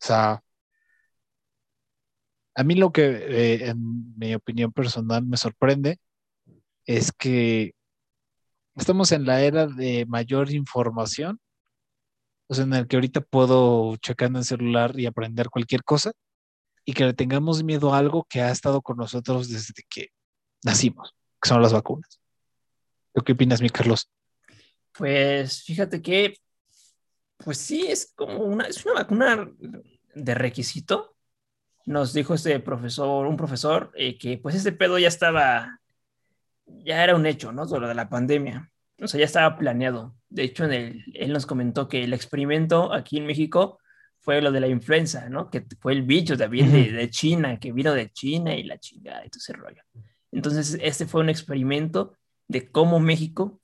[0.00, 0.40] O sea,
[2.54, 5.98] a mí lo que, eh, en mi opinión personal, me sorprende
[6.84, 7.74] es que
[8.76, 11.40] estamos en la era de mayor información
[12.48, 16.12] o sea, en el que ahorita puedo checar en el celular y aprender cualquier cosa
[16.84, 20.08] y que le tengamos miedo a algo que ha estado con nosotros desde que
[20.62, 22.20] nacimos, que son las vacunas.
[23.24, 24.08] ¿Qué opinas, mi Carlos?
[24.92, 26.38] Pues fíjate que,
[27.38, 29.50] pues sí, es como una, es una vacuna
[30.14, 31.16] de requisito.
[31.86, 35.80] Nos dijo este profesor, un profesor, eh, que pues ese pedo ya estaba,
[36.66, 37.64] ya era un hecho, ¿no?
[37.64, 38.70] Lo de la pandemia
[39.00, 40.14] o sea, ya estaba planeado.
[40.28, 43.78] De hecho, en el, él nos comentó que el experimento aquí en México
[44.20, 45.50] fue lo de la influenza, ¿no?
[45.50, 49.24] Que fue el bicho también de, de, China, que vino de China y la chingada
[49.24, 49.82] y todo ese rollo.
[50.32, 52.16] Entonces, este fue un experimento
[52.48, 53.60] de cómo México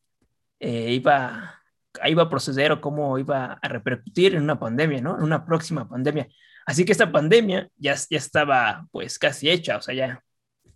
[0.60, 1.60] eh, iba,
[2.04, 5.16] iba a proceder o cómo iba a repercutir en una pandemia, ¿no?
[5.16, 6.28] En una próxima pandemia.
[6.64, 10.22] Así que esta pandemia ya, ya estaba pues casi hecha, o sea, ya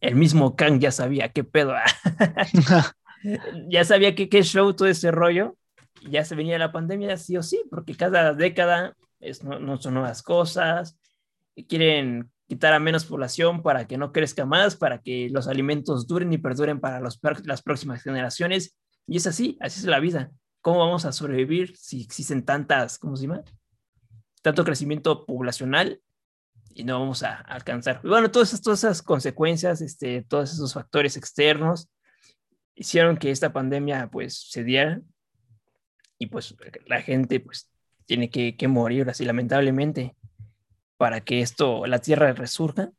[0.01, 1.75] el mismo Kang ya sabía qué pedo.
[3.69, 5.57] ya sabía que qué show todo ese rollo,
[6.09, 10.23] ya se venía la pandemia sí o sí, porque cada década es, no, son nuevas
[10.23, 10.99] cosas,
[11.69, 16.33] quieren quitar a menos población para que no crezca más, para que los alimentos duren
[16.33, 18.77] y perduren para los, las próximas generaciones.
[19.07, 20.31] Y es así, así es la vida.
[20.61, 23.43] ¿Cómo vamos a sobrevivir si existen tantas, ¿cómo se llama?
[24.43, 26.01] Tanto crecimiento poblacional
[26.73, 28.01] y no vamos a alcanzar.
[28.05, 31.89] Y bueno, todas esas, todas esas consecuencias, este, todos esos factores externos
[32.77, 35.01] hicieron que esta pandemia pues se diera
[36.19, 36.55] y pues
[36.87, 37.71] la gente pues
[38.05, 40.15] tiene que, morir así lamentablemente
[40.97, 42.91] para que esto, la tierra resurja.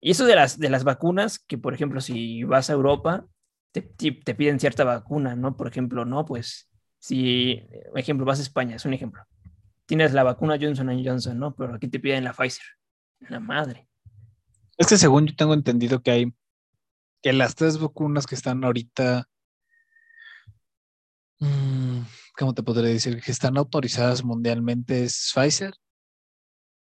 [0.00, 3.26] Y eso de las, de las vacunas, que por ejemplo si vas a Europa,
[3.72, 5.56] te, te piden cierta vacuna, ¿no?
[5.56, 9.22] Por ejemplo, no, pues si, por ejemplo, vas a España, es un ejemplo.
[9.86, 11.54] Tienes la vacuna Johnson Johnson, ¿no?
[11.54, 12.64] Pero aquí te piden la Pfizer.
[13.28, 13.88] La madre.
[14.76, 16.34] Es que según yo tengo entendido que hay
[17.26, 19.28] que las tres vacunas que están ahorita,
[21.40, 22.02] mm,
[22.38, 23.20] ¿cómo te podría decir?
[23.20, 25.74] Que están autorizadas mundialmente es Pfizer,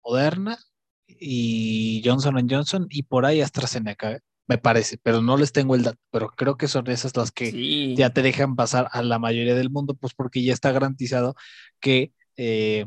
[0.02, 0.58] Moderna
[1.06, 4.20] y Johnson Johnson y por ahí AstraZeneca, ¿eh?
[4.48, 7.94] me parece, pero no les tengo el dato, pero creo que son esas las que
[7.94, 11.36] ya te dejan pasar a la mayoría del mundo, pues porque ya está garantizado
[11.78, 12.86] que eh,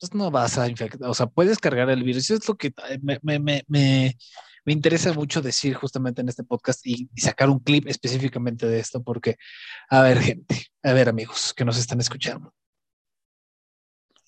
[0.00, 2.24] pues no vas a infectar, o sea, puedes cargar el virus.
[2.24, 4.16] Eso es lo que me, me, me,
[4.64, 9.02] me, interesa mucho decir justamente en este podcast y, sacar un clip específicamente de esto,
[9.02, 9.36] porque,
[9.90, 12.54] a ver, gente, a ver, amigos que nos están escuchando.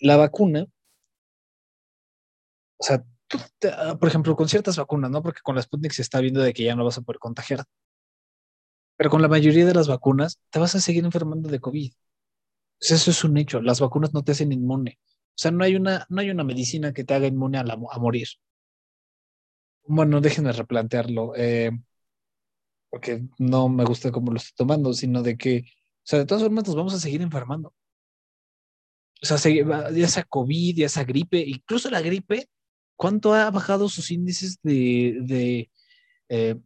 [0.00, 0.66] La vacuna,
[2.78, 3.04] o sea,
[3.72, 5.22] Ah, por ejemplo, con ciertas vacunas, ¿no?
[5.22, 7.64] Porque con la Sputnik se está viendo de que ya no vas a poder contagiar.
[8.96, 11.92] Pero con la mayoría de las vacunas te vas a seguir enfermando de COVID.
[12.78, 13.60] Pues eso es un hecho.
[13.60, 14.98] Las vacunas no te hacen inmune.
[15.02, 18.28] O sea, no hay una, no hay una medicina que te haga inmune a morir.
[19.86, 21.32] Bueno, déjenme replantearlo.
[21.36, 21.70] Eh,
[22.90, 26.44] porque no me gusta cómo lo estoy tomando, sino de que, o sea, de todas
[26.44, 27.74] formas nos vamos a seguir enfermando.
[29.22, 29.38] O sea,
[29.92, 32.48] ya sea COVID, ya sea gripe, incluso la gripe
[32.96, 35.70] ¿Cuánto ha bajado sus índices de,
[36.28, 36.56] eh,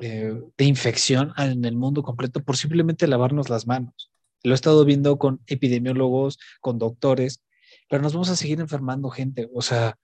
[0.00, 4.10] eh, de infección en el mundo completo por simplemente lavarnos las manos?
[4.42, 7.42] Lo he estado viendo con epidemiólogos, con doctores,
[7.88, 9.48] pero nos vamos a seguir enfermando gente.
[9.54, 9.98] O sea,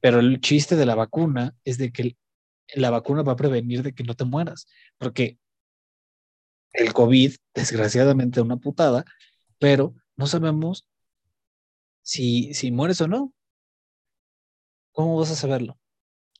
[0.00, 2.16] pero el chiste de la vacuna es de que
[2.74, 4.66] la vacuna va a prevenir de que no te mueras,
[4.98, 5.38] porque
[6.72, 9.04] el COVID, desgraciadamente, es una putada,
[9.58, 10.86] pero no sabemos
[12.02, 13.32] si, si mueres o no.
[14.92, 15.78] ¿Cómo vas a saberlo?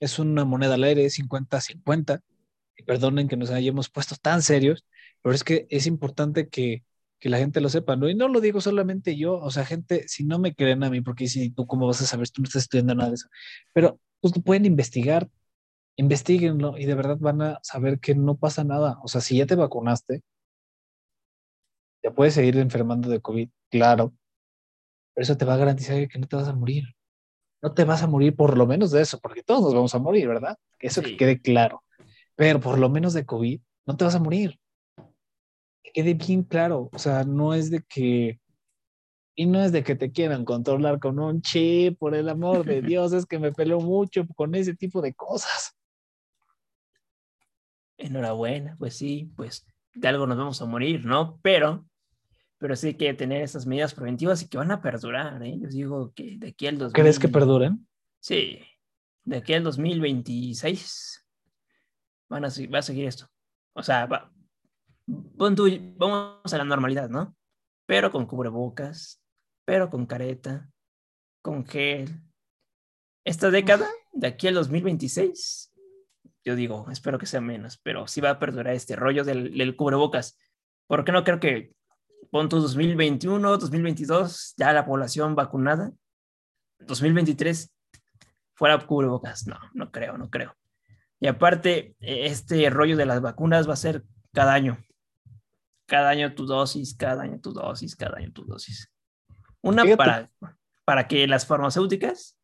[0.00, 2.22] Es una moneda al aire, 50-50.
[2.76, 4.84] Y perdonen que nos hayamos puesto tan serios,
[5.22, 6.84] pero es que es importante que,
[7.18, 8.08] que, la gente lo sepa, ¿no?
[8.08, 11.00] Y no lo digo solamente yo, o sea, gente, si no me creen a mí,
[11.00, 13.28] porque si tú cómo vas a saber, tú no estás estudiando nada de eso,
[13.72, 15.28] pero pues pueden investigar,
[15.96, 18.98] investiguenlo y de verdad van a saber que no pasa nada.
[19.02, 20.22] O sea, si ya te vacunaste,
[22.02, 24.14] te puedes seguir enfermando de COVID, claro,
[25.14, 26.84] pero eso te va a garantizar que no te vas a morir
[27.62, 29.98] no te vas a morir por lo menos de eso, porque todos nos vamos a
[29.98, 30.56] morir, ¿verdad?
[30.78, 31.82] Eso que quede claro.
[32.34, 34.58] Pero por lo menos de COVID, no te vas a morir.
[35.96, 36.90] Que quede bien claro.
[36.92, 38.38] O sea, no es de que.
[39.34, 42.82] Y no es de que te quieran controlar con un chip, por el amor de
[42.82, 45.74] Dios, es que me peleo mucho con ese tipo de cosas.
[47.98, 51.38] Enhorabuena, pues sí, pues de algo nos vamos a morir, ¿no?
[51.42, 51.86] Pero
[52.58, 55.42] pero sí hay que tener esas medidas preventivas y que van a perdurar.
[55.42, 55.58] ¿eh?
[55.60, 56.92] Yo digo que de aquí al 2000...
[56.94, 57.86] ¿Crees que perduren?
[58.20, 58.60] Sí,
[59.24, 61.26] de aquí al 2026
[62.28, 63.28] van a, va a seguir esto.
[63.74, 64.32] O sea, va,
[65.06, 67.36] vamos a la normalidad, ¿no?
[67.86, 69.22] Pero con cubrebocas,
[69.64, 70.68] pero con careta,
[71.42, 72.20] con gel.
[73.24, 75.72] Esta década, de aquí al 2026,
[76.44, 79.76] yo digo, espero que sea menos, pero sí va a perdurar este rollo del, del
[79.76, 80.38] cubrebocas.
[80.86, 81.72] Porque no creo que
[82.30, 85.92] pon 2021, 2022, ya la población vacunada.
[86.80, 87.72] 2023,
[88.54, 89.46] fuera cubrebocas.
[89.46, 90.56] No, no creo, no creo.
[91.18, 94.78] Y aparte, este rollo de las vacunas va a ser cada año.
[95.86, 98.92] Cada año tu dosis, cada año tu dosis, cada año tu dosis.
[99.62, 100.30] Una para,
[100.84, 102.36] para que las farmacéuticas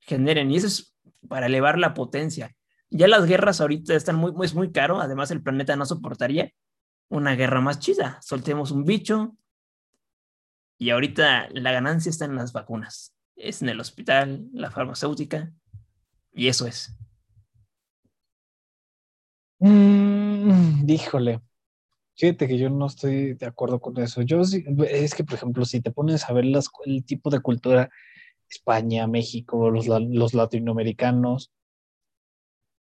[0.00, 0.96] generen, y eso es
[1.28, 2.54] para elevar la potencia.
[2.90, 6.52] Ya las guerras ahorita están muy, muy, muy caro, además el planeta no soportaría
[7.08, 8.18] una guerra más chida.
[8.22, 9.36] Soltemos un bicho
[10.78, 13.14] y ahorita la ganancia está en las vacunas.
[13.36, 15.52] Es en el hospital, la farmacéutica
[16.32, 16.94] y eso es.
[19.58, 21.40] Mm, díjole.
[22.18, 24.22] Fíjate que yo no estoy de acuerdo con eso.
[24.22, 26.44] Yo es que, por ejemplo, si te pones a ver
[26.84, 27.90] el tipo de cultura,
[28.50, 31.52] España, México, los, los latinoamericanos,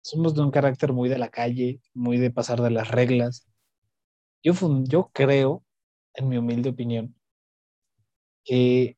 [0.03, 3.47] somos de un carácter muy de la calle, muy de pasar de las reglas.
[4.43, 4.53] Yo,
[4.83, 5.63] yo creo,
[6.13, 7.15] en mi humilde opinión,
[8.43, 8.97] que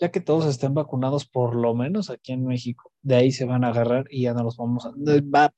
[0.00, 3.64] ya que todos estén vacunados, por lo menos aquí en México, de ahí se van
[3.64, 4.92] a agarrar y ya no los vamos a...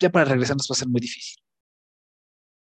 [0.00, 1.40] ya para regresarnos va a ser muy difícil.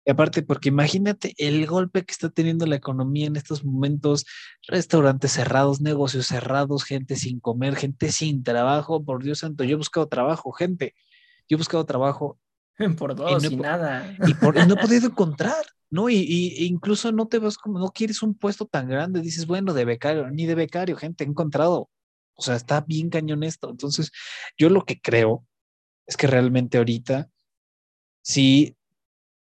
[0.10, 4.26] Y aparte, porque imagínate el golpe que está teniendo la economía en estos momentos,
[4.68, 9.76] restaurantes cerrados, negocios cerrados, gente sin comer, gente sin trabajo, por Dios santo, yo he
[9.76, 10.96] buscado trabajo, gente,
[11.48, 12.40] yo he buscado trabajo
[12.98, 14.18] Por dos y, nada.
[14.26, 16.10] Y, por, no he podido encontrar, ¿no?
[16.10, 19.76] Y, e incluso no te vas como, no quieres un puesto tan grande, dices, bueno,
[19.76, 21.88] de becario, ni de becario, gente, he encontrado.
[22.34, 23.70] O sea, está bien cañón esto.
[23.70, 24.12] Entonces,
[24.58, 25.46] yo lo que creo
[26.08, 27.30] es que realmente ahorita
[28.24, 28.76] sí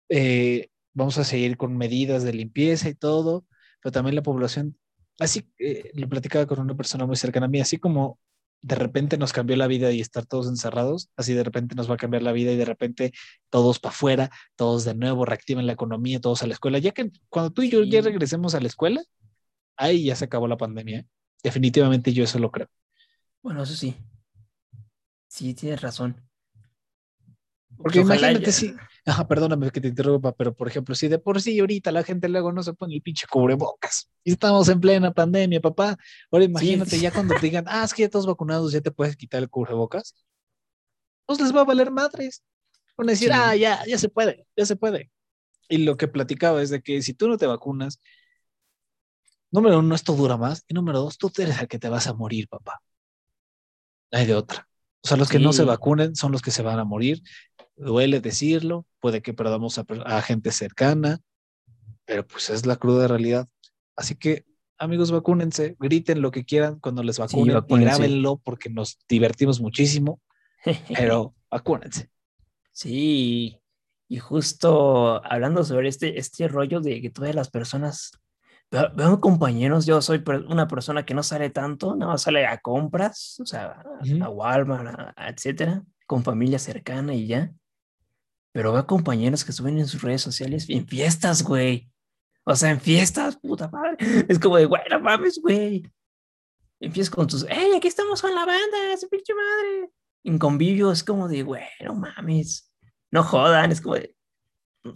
[0.10, 3.46] eh, vamos a seguir con medidas de limpieza y todo,
[3.82, 4.78] pero también la población,
[5.20, 8.20] así eh, lo platicaba con una persona muy cercana a mí, así como
[8.62, 11.94] de repente nos cambió la vida y estar todos encerrados, así de repente nos va
[11.96, 13.14] a cambiar la vida y de repente
[13.50, 17.12] todos para afuera, todos de nuevo reactiven la economía, todos a la escuela, ya que
[17.30, 19.02] cuando tú y yo ya regresemos a la escuela,
[19.78, 21.00] ahí ya se acabó la pandemia.
[21.00, 21.08] ¿eh?
[21.44, 22.68] Definitivamente yo eso lo creo.
[23.42, 23.96] Bueno, eso sí.
[25.28, 26.27] Sí, tienes razón.
[27.78, 28.74] Porque imagínate si,
[29.06, 32.28] ajá, perdóname que te interrumpa, pero por ejemplo, si de por sí ahorita la gente
[32.30, 35.98] luego no se pone el pinche cubrebocas y estamos en plena pandemia, papá,
[36.32, 39.16] ahora imagínate ya cuando te digan, ah, es que ya todos vacunados, ya te puedes
[39.16, 40.16] quitar el cubrebocas,
[41.26, 42.44] pues les va a valer madres.
[42.98, 45.12] Van a decir, ah, ya, ya se puede, ya se puede.
[45.70, 48.00] Y lo que platicaba es de que si tú no te vacunas,
[49.52, 52.14] número uno, esto dura más, y número dos, tú eres el que te vas a
[52.14, 52.82] morir, papá.
[54.12, 54.68] No hay de otra.
[55.04, 57.22] O sea, los que no se vacunen son los que se van a morir
[57.78, 61.22] duele decirlo, puede que perdamos a, gente cercana,
[62.06, 63.48] pero pues es la cruda realidad.
[63.96, 64.46] Así que,
[64.78, 70.20] amigos, vacúnense, griten lo que quieran cuando les vacunen, y grábenlo porque nos divertimos muchísimo,
[70.96, 72.10] pero vacúnense.
[72.72, 73.60] Sí,
[74.08, 78.12] y justo hablando sobre este, este rollo de que todas las personas,
[78.70, 83.40] veo, compañeros, yo soy una persona que no sale tanto, nada más sale a compras,
[83.40, 83.84] o sea,
[84.22, 87.52] a Walmart, etcétera, con familia cercana y ya
[88.58, 91.92] pero veo compañeros que suben en sus redes sociales en fiestas, güey.
[92.44, 93.98] O sea, en fiestas, puta madre.
[94.28, 95.84] Es como de, güey, no mames, güey.
[96.80, 99.92] Empiezas con tus, hey, aquí estamos con la banda, su pinche madre.
[100.24, 102.74] En convivio es como de, güey, no mames.
[103.12, 104.16] No jodan, es como de,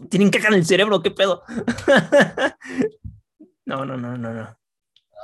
[0.10, 1.44] tienen caca en el cerebro, qué pedo.
[3.68, 4.58] no, no, no, no, no.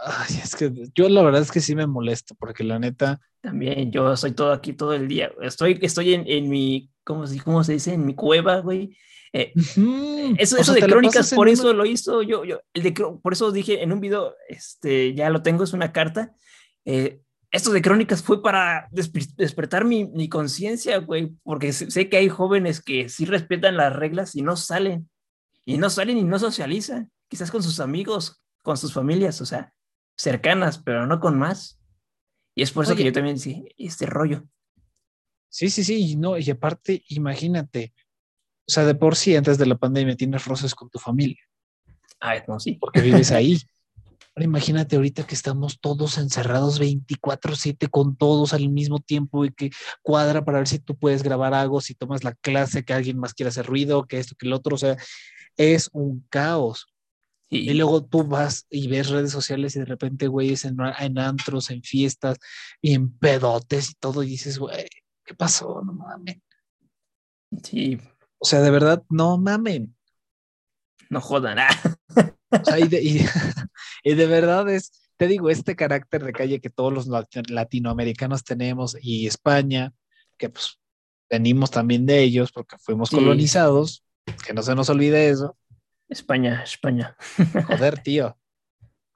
[0.06, 3.20] Ay, es que yo la verdad es que sí me molesto, porque la neta.
[3.42, 5.32] También, yo soy todo aquí todo el día.
[5.42, 7.94] Estoy, estoy en, en mi ¿cómo cómo se dice?
[7.94, 8.96] En mi cueva, güey.
[9.32, 9.54] Eh,
[10.38, 13.82] eso, eso de crónicas, por eso lo hizo yo, yo, el de, por eso dije
[13.82, 16.36] en un video, este, ya lo tengo, es una carta.
[16.86, 22.28] Eh, esto de crónicas fue para despertar mi, mi conciencia, güey, porque sé que hay
[22.28, 25.10] jóvenes que sí respetan las reglas y no salen,
[25.66, 29.74] y no salen y no socializan, quizás con sus amigos, con sus familias, o sea,
[30.18, 31.80] cercanas, pero no con más.
[32.54, 34.44] Y es por eso que yo también sí, este rollo.
[35.50, 37.94] Sí, sí, sí, no, y aparte, imagínate,
[38.68, 41.42] o sea, de por sí antes de la pandemia tienes roces con tu familia.
[42.20, 42.74] Ah, no, sí.
[42.74, 43.58] Porque vives ahí.
[44.36, 49.72] Ahora imagínate ahorita que estamos todos encerrados 24/7 con todos al mismo tiempo y que
[50.04, 53.34] cuadra para ver si tú puedes grabar algo, si tomas la clase, que alguien más
[53.34, 54.96] quiera hacer ruido, que esto, que el otro, o sea,
[55.56, 56.86] es un caos.
[57.50, 61.72] Y luego tú vas y ves redes sociales y de repente, güey, en, en antros,
[61.72, 62.38] en fiestas
[62.82, 64.86] y en pedotes y todo, y dices, güey,
[65.28, 65.82] ¿Qué pasó?
[65.86, 66.38] No mames.
[67.62, 68.00] Sí.
[68.40, 69.94] O sea, de verdad, no mamen.
[71.10, 71.60] No jodan.
[72.50, 77.08] O sea, y, de, verdad es, te digo, este carácter de calle que todos los
[77.50, 79.94] latinoamericanos tenemos y España,
[80.38, 80.80] que pues
[81.30, 84.06] venimos también de ellos porque fuimos colonizados,
[84.46, 85.58] que no se nos olvide eso.
[86.08, 87.18] España, España.
[87.68, 88.38] Joder, tío.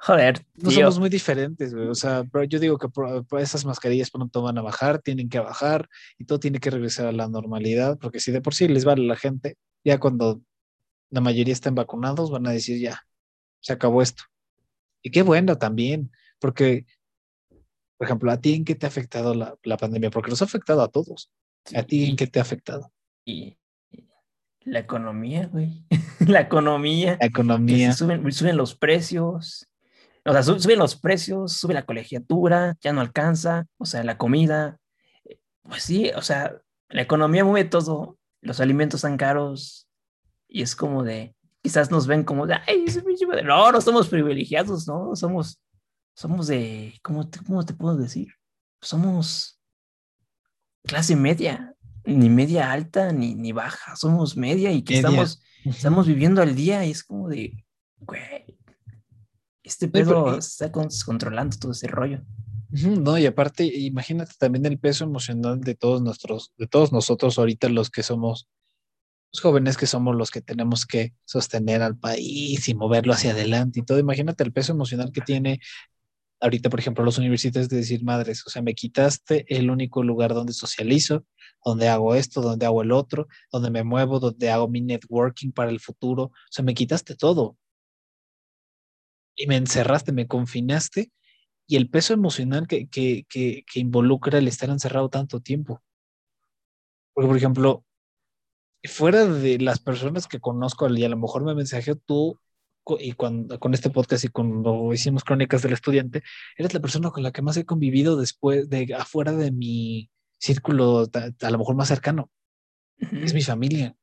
[0.04, 0.43] Joder.
[0.56, 1.88] No somos muy diferentes, güey.
[1.88, 2.88] O sea, yo digo que
[3.39, 5.88] esas mascarillas pronto van a bajar, tienen que bajar
[6.18, 9.04] y todo tiene que regresar a la normalidad, porque si de por sí les vale
[9.04, 10.41] a la gente, ya cuando
[11.12, 12.99] la mayoría estén vacunados, van a decir ya,
[13.60, 14.24] se acabó esto.
[15.04, 16.88] Y qué bueno también, porque,
[17.97, 20.10] por ejemplo, ¿a ti en qué te ha afectado la, pandemia?
[20.10, 21.30] Porque nos ha afectado a todos.
[21.76, 22.91] ¿A ti en qué te ha afectado?
[23.24, 23.56] Y
[24.62, 25.86] la economía, güey.
[26.28, 27.18] la economía.
[27.20, 27.93] La economía.
[27.93, 29.68] Suben, suben los precios
[30.26, 34.78] o sea, suben los precios, sube la colegiatura, ya no alcanza, o sea, la comida.
[35.63, 39.88] Pues sí, o sea, la economía mueve todo, los alimentos están caros
[40.47, 42.86] y es como de, quizás nos ven como de, ay,
[43.43, 45.15] no, no somos privilegiados, ¿no?
[45.15, 45.59] Somos,
[46.13, 48.34] somos de, ¿cómo te, cómo te puedo decir?
[48.82, 49.59] Somos
[50.84, 56.41] clase media, ni media alta, ni, ni baja, somos media y que estamos, estamos viviendo
[56.41, 57.65] al día y es como de,
[57.97, 58.59] güey,
[59.72, 62.22] este pedo está controlando todo ese rollo.
[62.72, 67.69] No, y aparte, imagínate también el peso emocional de todos nuestros, de todos nosotros ahorita
[67.69, 68.47] los que somos
[69.34, 73.80] los jóvenes que somos los que tenemos que sostener al país y moverlo hacia adelante
[73.80, 73.97] y todo.
[73.97, 75.61] Imagínate el peso emocional que tiene
[76.41, 80.34] ahorita, por ejemplo, los universitarios de decir, madres, o sea, me quitaste el único lugar
[80.34, 81.24] donde socializo,
[81.63, 85.69] donde hago esto, donde hago el otro, donde me muevo, donde hago mi networking para
[85.69, 86.24] el futuro.
[86.24, 87.57] O sea, me quitaste todo.
[89.36, 91.11] Y me encerraste, me confinaste
[91.67, 95.82] y el peso emocional que, que, que, que involucra el estar encerrado tanto tiempo.
[97.13, 97.86] Porque, por ejemplo,
[98.84, 102.39] fuera de las personas que conozco y a lo mejor me mensajeó tú
[102.99, 106.23] y cuando, con este podcast y cuando hicimos Crónicas del Estudiante,
[106.57, 110.09] eres la persona con la que más he convivido después de afuera de mi
[110.39, 112.29] círculo a, lo mejor más cercano.
[112.97, 113.95] Es mi familia.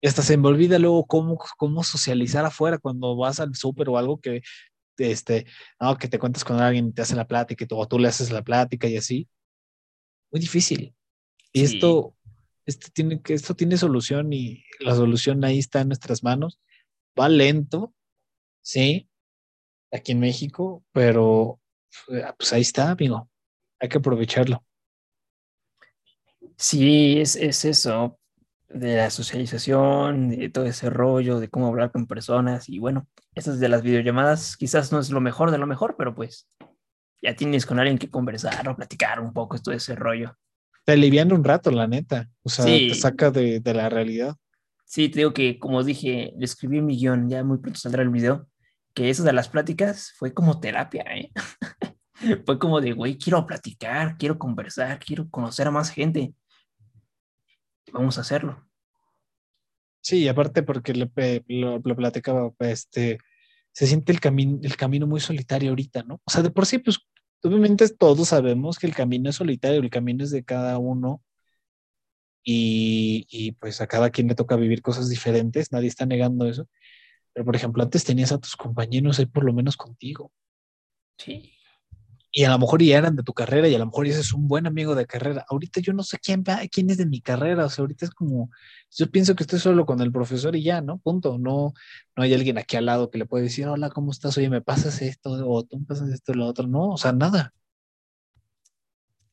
[0.00, 3.98] Y hasta se me olvida luego cómo, cómo socializar afuera cuando vas al súper o
[3.98, 4.42] algo que,
[4.96, 5.46] este,
[5.80, 8.08] no, que te cuentas con alguien, te hace la plática y tú, o tú le
[8.08, 9.28] haces la plática y así.
[10.30, 10.94] Muy difícil.
[11.52, 12.14] Y esto,
[12.66, 16.60] esto tiene, esto tiene solución y la solución ahí está en nuestras manos.
[17.18, 17.92] Va lento,
[18.62, 19.08] sí,
[19.90, 21.60] aquí en México, pero
[22.36, 23.28] pues ahí está, amigo.
[23.80, 24.64] Hay que aprovecharlo.
[26.56, 28.17] Sí, es, es eso,
[28.68, 32.68] de la socialización, de todo ese rollo, de cómo hablar con personas.
[32.68, 36.14] Y bueno, esas de las videollamadas quizás no es lo mejor de lo mejor, pero
[36.14, 36.48] pues
[37.22, 40.36] ya tienes con alguien que conversar o platicar un poco esto de ese rollo
[40.88, 42.30] te alivian un rato, la neta.
[42.42, 44.36] O sea, te saca de, la realidad.
[44.86, 48.08] Sí, te digo que, como dije, le escribí mi guion, ya muy pronto saldrá el
[48.08, 48.48] video,
[48.94, 51.30] que eso de las pláticas fue como terapia, ¿eh?
[52.46, 56.32] fue como de, güey, quiero platicar, quiero conversar, quiero conocer a más gente.
[57.92, 58.66] Vamos a hacerlo.
[60.00, 61.10] Sí, aparte porque lo,
[61.48, 63.18] lo, platicaba, este,
[63.72, 66.20] se siente el, camino el camino muy solitario ahorita, ¿no?
[66.24, 66.98] O sea, de por sí, pues
[67.42, 71.22] Obviamente todos sabemos que el camino es solitario, el camino es de cada uno
[72.42, 76.68] y, y, pues a cada quien le toca vivir cosas diferentes, nadie está negando eso.
[77.32, 80.32] Pero por ejemplo, antes tenías a tus compañeros ahí por lo menos contigo.
[81.18, 81.57] Sí
[82.30, 84.34] y a lo mejor ya eran de tu carrera y a lo mejor ese es
[84.34, 85.46] un buen amigo de carrera.
[85.48, 88.10] Ahorita yo no sé quién va, quién es de mi carrera, o sea, ahorita es
[88.10, 88.50] como,
[88.90, 90.98] yo pienso que estoy solo con el profesor y ya, ¿no?
[90.98, 91.38] Punto.
[91.38, 91.72] No,
[92.16, 94.36] no hay alguien aquí al lado que le puede decir, hola, ¿cómo estás?
[94.36, 95.30] Oye, ¿me pasas esto?
[95.48, 96.66] O tú me pasas esto, lo otro.
[96.66, 97.54] No, o sea, nada.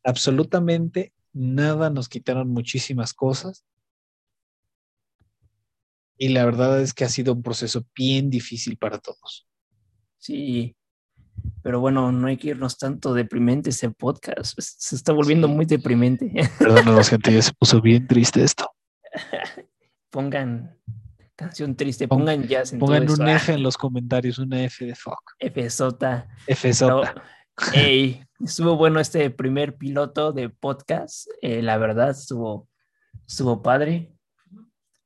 [0.03, 1.89] Absolutamente nada.
[1.89, 3.65] Nos quitaron muchísimas cosas.
[6.17, 9.47] Y la verdad es que ha sido un proceso bien difícil para todos.
[10.17, 10.75] Sí,
[11.65, 14.55] pero bueno, no hay que irnos tanto deprimente ese podcast.
[14.59, 16.31] Se está volviendo muy deprimente.
[16.59, 18.69] Perdónanos, gente, ya se puso bien triste esto.
[20.11, 20.77] Pongan
[21.35, 25.19] canción triste, pongan jazz en Pongan un F en los comentarios, una F de fuck.
[25.39, 26.27] F sota.
[26.45, 27.15] F sota.
[27.73, 31.27] Hey, estuvo bueno este primer piloto de podcast.
[31.41, 32.67] Eh, la verdad, estuvo,
[33.27, 34.13] estuvo padre.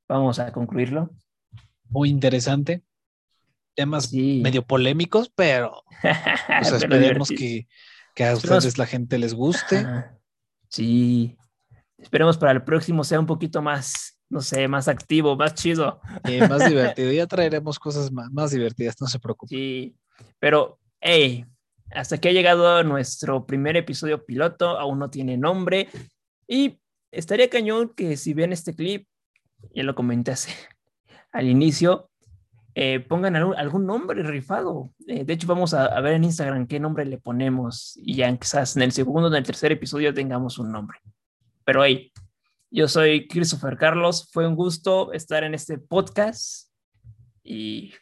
[0.08, 1.10] Vamos a concluirlo.
[1.88, 2.84] Muy interesante
[3.80, 5.82] temas medio polémicos, pero
[6.60, 7.66] esperemos que,
[8.22, 9.86] a ustedes la gente les guste.
[10.68, 11.38] Sí,
[11.96, 15.98] esperemos para el próximo sea un poquito más, no sé, más activo, más chido.
[16.46, 17.10] más divertido.
[17.10, 19.56] Ya traeremos cosas más, más divertidas, no se preocupen.
[19.56, 19.96] Sí,
[20.38, 21.46] pero, hey,
[21.90, 25.88] hasta que ha llegado nuestro primer episodio piloto, aún no tiene nombre.
[26.46, 26.78] Y
[27.10, 29.06] estaría cañón que si ven este clip,
[29.74, 30.34] ya lo comenté
[31.32, 32.09] al inicio,
[32.74, 34.92] eh, pongan algún, nombre rifado.
[35.06, 38.76] Eh, de hecho, vamos a, ver en Instagram qué nombre le ponemos y ya quizás
[38.76, 40.98] en el segundo o en el tercer episodio tengamos un nombre.
[41.64, 42.12] Pero hey,
[42.70, 46.68] yo soy Christopher Carlos, fue un gusto estar en este podcast
[47.42, 47.92] y,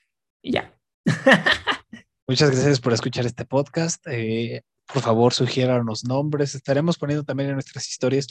[0.43, 0.75] ya.
[2.27, 4.07] Muchas gracias por escuchar este podcast.
[4.07, 4.63] Eh,
[4.93, 6.55] por favor, sugieran los nombres.
[6.55, 8.27] Estaremos poniendo también en nuestras historias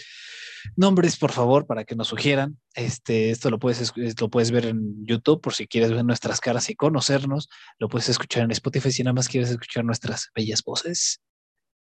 [0.76, 2.60] nombres, por favor, para que nos sugieran.
[2.74, 6.70] Este, esto lo puedes, lo puedes ver en YouTube por si quieres ver nuestras caras
[6.70, 7.50] y conocernos.
[7.80, 11.22] Lo puedes escuchar en Spotify si nada más quieres escuchar nuestras bellas voces.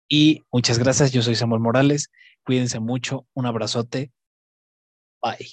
[0.08, 1.12] Y muchas gracias.
[1.12, 2.10] Yo soy Samuel Morales.
[2.44, 3.26] Cuídense mucho.
[3.34, 4.12] Un abrazote.
[5.22, 5.48] Bye.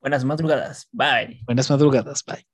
[0.00, 0.88] Buenas madrugadas.
[0.92, 1.40] Bye.
[1.46, 2.24] Buenas madrugadas.
[2.24, 2.46] Bye.